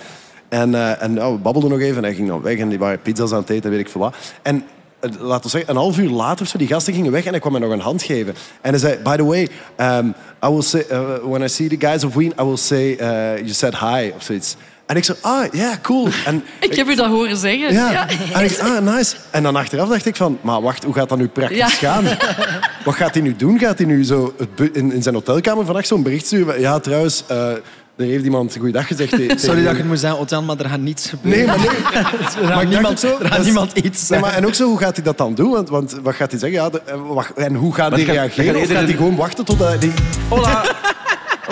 [0.49, 2.57] En, eh, en oh, we babbelden nog even en hij ging dan weg.
[2.57, 4.15] En die waren pizza's aan het eten, weet ik veel wat.
[4.41, 4.63] En
[4.99, 7.31] eh, laten we zeggen, een half uur later, of zo, die gasten gingen weg en
[7.31, 8.33] hij kwam mij nog een hand geven.
[8.61, 10.13] En hij zei, by the way, um,
[10.45, 13.37] I will say, uh, when I see the guys of Ween, I will say, uh,
[13.37, 14.55] you said hi, of zoiets.
[14.85, 16.07] En ik zei, ah, ja, cool.
[16.25, 17.73] En Ik heb u dat horen zeggen.
[17.73, 18.07] ja.
[18.33, 19.15] En ik ah, nice.
[19.31, 21.67] En dan achteraf dacht ik van, maar wacht, hoe gaat dat nu praktisch Ja.
[21.67, 22.03] gaan?
[22.85, 23.59] Wat gaat hij nu doen?
[23.59, 24.33] Gaat hij nu zo
[24.73, 26.59] in, in zijn hotelkamer vannacht zo'n bericht sturen?
[26.59, 27.51] Ja, trouwens, eh,
[27.99, 29.09] er heeft iemand goeiedag gezegd.
[29.17, 31.37] tegen- Sorry dat ik het moet zeggen, Hotel, maar er gaat niets gebeuren.
[31.39, 31.67] Nee, maar nee.
[32.43, 34.27] er maar gaat niemand, zo, er gaat niemand iets Nee, zeggen.
[34.27, 35.51] maar, en ook zo, hoe gaat hij dat dan doen?
[35.51, 36.59] Want, want wat gaat hij zeggen?
[36.61, 38.53] Ja, de- en wacht, en hoe gaat hij gaat- reageren?
[38.53, 39.77] gaat Of gaat hij gewoon wachten tot hij...
[39.77, 39.93] Die...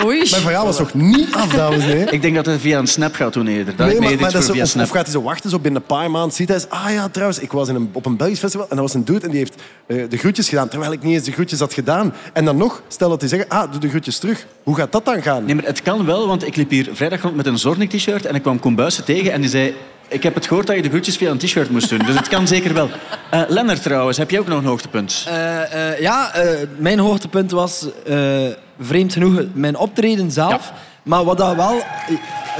[0.04, 0.26] Oei.
[0.30, 2.12] Mijn verhaal was nog niet af, dames en heren.
[2.12, 3.76] Ik denk dat het via een snap gaat doen eerder.
[3.76, 4.84] Dat Nee, maar, maar dat is of, snap.
[4.84, 6.56] of gaat hij zo wachten, zo binnen een paar maanden ziet hij...
[6.56, 8.94] eens, Ah ja, trouwens, ik was in een, op een Belgisch festival en dat was
[8.94, 9.54] een dude en die heeft
[9.86, 12.14] eh, de groetjes gedaan, terwijl ik niet eens de groetjes had gedaan.
[12.32, 14.46] En dan nog, stel dat hij zegt, ah, doe de groetjes terug.
[14.62, 15.44] Hoe gaat dat dan gaan?
[15.44, 18.34] Nee, maar het kan wel, want ik liep hier vrijdag rond met een Zornik-t-shirt en
[18.34, 19.74] ik kwam Koen Buijsen tegen en die zei...
[20.10, 22.28] Ik heb het gehoord dat je de groetjes via een t-shirt moest doen, dus het
[22.28, 22.90] kan zeker wel.
[23.30, 25.24] Eh Lennart trouwens, heb jij ook nog een hoogtepunt?
[25.28, 28.16] Eh, eh, ja, eh, mijn hoogtepunt was eh,
[28.80, 30.72] vreemd genoeg mijn optreden zelf.
[31.02, 31.82] Maar wat dat wel...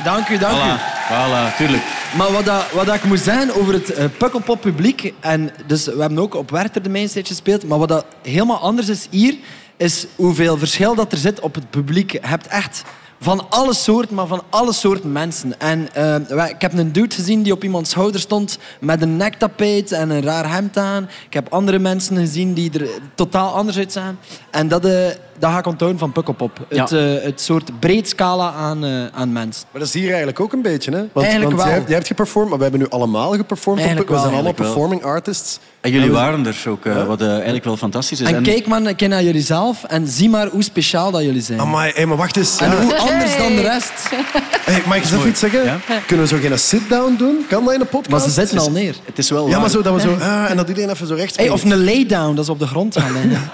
[0.04, 0.78] Dank u, dank u.
[1.08, 1.82] Voilà, tuurlijk.
[2.16, 5.14] Maar wat, dat, wat dat ik moet zeggen over het eh, Pukkelpop publiek...
[5.20, 7.68] En dus we hebben ook op Werther de mainstage gespeeld.
[7.68, 9.36] Maar wat dat helemaal anders is hier...
[9.76, 12.12] is hoeveel verschil dat er zit op het publiek.
[12.12, 12.82] Je hebt echt
[13.20, 15.60] van alle soorten, maar van alle soorten mensen.
[15.60, 18.58] En eh, ik heb een dude gezien die op iemands schouder stond...
[18.80, 21.08] met een nektapijt en een raar hemd aan.
[21.26, 24.18] Ik heb andere mensen gezien die er totaal anders uitzagen.
[24.50, 25.06] En dat, eh,
[25.39, 26.66] dat ga ik onthouden van Pukkelpop.
[26.68, 26.82] Ja.
[26.82, 29.64] Het, eh, het soort breed scala aan, eh, aan mensen.
[29.70, 30.97] Maar dat is hier eigenlijk ook een beetje, hè?
[31.12, 31.76] Want, Eigenlijk want wel.
[31.78, 33.80] Jij, jij hebt geperformed, maar we hebben nu allemaal geperformed.
[33.84, 34.66] Eigenlijk we zijn allemaal wel.
[34.66, 35.59] performing artists.
[35.80, 38.30] En jullie waren er ook, eh, wat eh, eigenlijk wel fantastisch is.
[38.30, 41.61] En kijk keer naar jullie zelf en zie maar hoe speciaal dat jullie zijn.
[41.61, 42.59] Amai, hey, maar wacht eens.
[42.61, 42.82] En Ja.
[42.82, 43.93] hoe anders dan de rest.
[44.64, 45.64] Hey, mag ik even iets zeggen?
[45.64, 45.78] Ja?
[46.07, 47.45] Kunnen we zo geen sit-down doen?
[47.49, 48.11] Kan dat in de podcast?
[48.11, 48.95] Maar ze zitten al neer.
[49.05, 50.16] Het is wel Ja, maar zo dat we zo...
[50.20, 51.51] Ah, en dat iedereen even zo springt.
[51.53, 53.12] of een laydown, dat is op de grond gaan.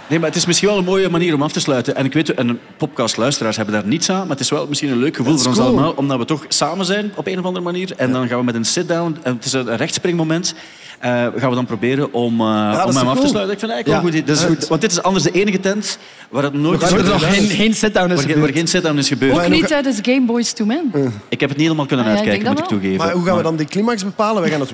[0.08, 1.72] Nee, maar het is misschien wel een mooie manier om af te sluiten.
[1.74, 1.96] Afsluiten.
[1.96, 4.98] En ik weet, en podcastluisteraars hebben daar niets aan, maar het is wel misschien een
[4.98, 5.68] leuk gevoel voor ons cool.
[5.68, 7.92] allemaal, omdat we toch samen zijn op een of andere manier.
[7.96, 10.54] En dan gaan we met een sit-down, en het is een rechtspringmoment,
[10.98, 13.52] eh, gaan we dan proberen om, eh, om hem af te sluiten.
[13.52, 14.12] Ik vind eigenlijk wel goed.
[14.12, 14.68] Dit is goed.
[14.68, 15.98] Want dit is anders de enige tent
[16.30, 17.22] waar het nooit is Waar er gebeurd.
[17.22, 18.54] nog geen, geen sit-down is Waar, geen- waar gebeurd.
[18.56, 19.36] geen sit-down is gebeurd.
[19.44, 20.92] Ook niet tijdens Game Boys to Men.
[21.28, 22.96] Ik heb het niet helemaal kunnen Ah, uitkijken, moet ik toegeven.
[22.96, 24.40] Maar hoe gaan we dan die climax bepalen?
[24.42, 24.72] Wij gaan dat...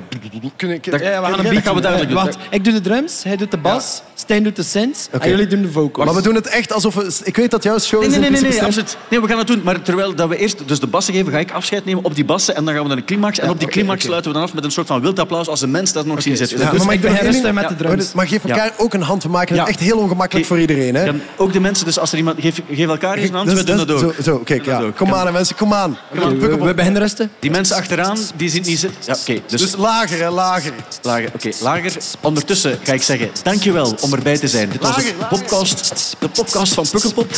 [0.56, 1.82] Kunnen, Ja, we gaan een gaan we doen.
[1.82, 2.18] dadelijk doen.
[2.24, 5.46] Wacht, ik doe de drums, hij doet de bas, Stijn doet de synths en jullie
[5.46, 6.06] doen de vocals.
[6.06, 7.12] Maar we doen het echt alsof we...
[7.24, 8.96] Ik weet dat jouw show Nee, is nee, nee, nee, nee, absoluut.
[9.08, 9.60] Nee, we gaan het doen.
[9.64, 12.24] Maar terwijl dat we eerst dus de bassen geven, ga ik afscheid nemen op die
[12.24, 12.56] bassen.
[12.56, 13.38] En dan gaan we naar een climax.
[13.38, 15.60] En op die climax sluiten we dan af met een soort van wild applaus als
[15.60, 16.58] de mens dat nog zien zitten.
[16.58, 18.12] Ja, Dus maar maar ik één met de drums.
[18.12, 19.22] maar geef elkaar ook een hand.
[19.22, 19.70] We maken het Ja.
[19.72, 20.94] echt heel ongemakkelijk Ge- voor iedereen.
[20.94, 21.10] Hè?
[21.36, 22.40] Ook de mensen, dus als er iemand...
[22.40, 24.14] Geef, geef elkaar eens een hand, Dus- we doen dus- dat ook.
[24.14, 24.90] Zo, zo kijk, dat ja.
[24.96, 25.56] Kom aan, mensen.
[25.56, 25.98] Kom aan.
[26.10, 27.30] We, beginnen rusten.
[27.38, 28.98] Die mensen achteraan, die zien niet zitten...
[29.46, 30.72] Dus, Dus lager, hè, lager.
[31.02, 31.30] lager.
[31.34, 31.92] Oké, lager.
[32.20, 34.68] Ondertussen ga ik zeggen, dankjewel om erbij te zijn.
[34.70, 37.30] Dit was de podcast, de podcast van Pukkelpop.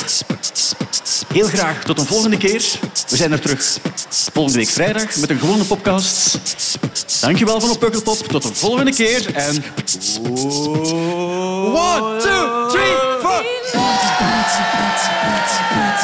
[1.32, 2.62] Heel graag tot een volgende keer.
[3.09, 3.78] We zijn er terug
[4.32, 6.38] volgende week vrijdag met een gewone podcast.
[7.20, 8.16] Dankjewel van op Pukkelpop.
[8.16, 9.34] Tot een volgende keer.
[9.34, 9.64] En...
[11.74, 13.45] One, two, three, four.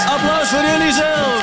[0.06, 1.37] Applaus voor jullie zelf.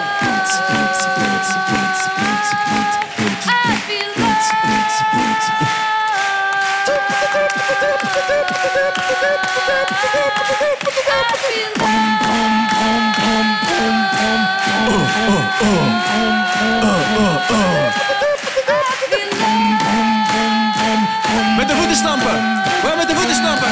[21.58, 22.34] Met de voeten stampen.
[22.82, 23.68] We met de voeten stampen.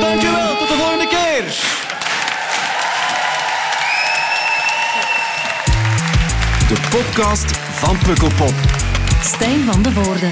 [0.00, 0.56] Dankjewel.
[0.56, 1.44] Tot de volgende keer.
[6.68, 8.54] De podcast van Pukkelpop.
[9.22, 10.30] Stijn van de Voorde.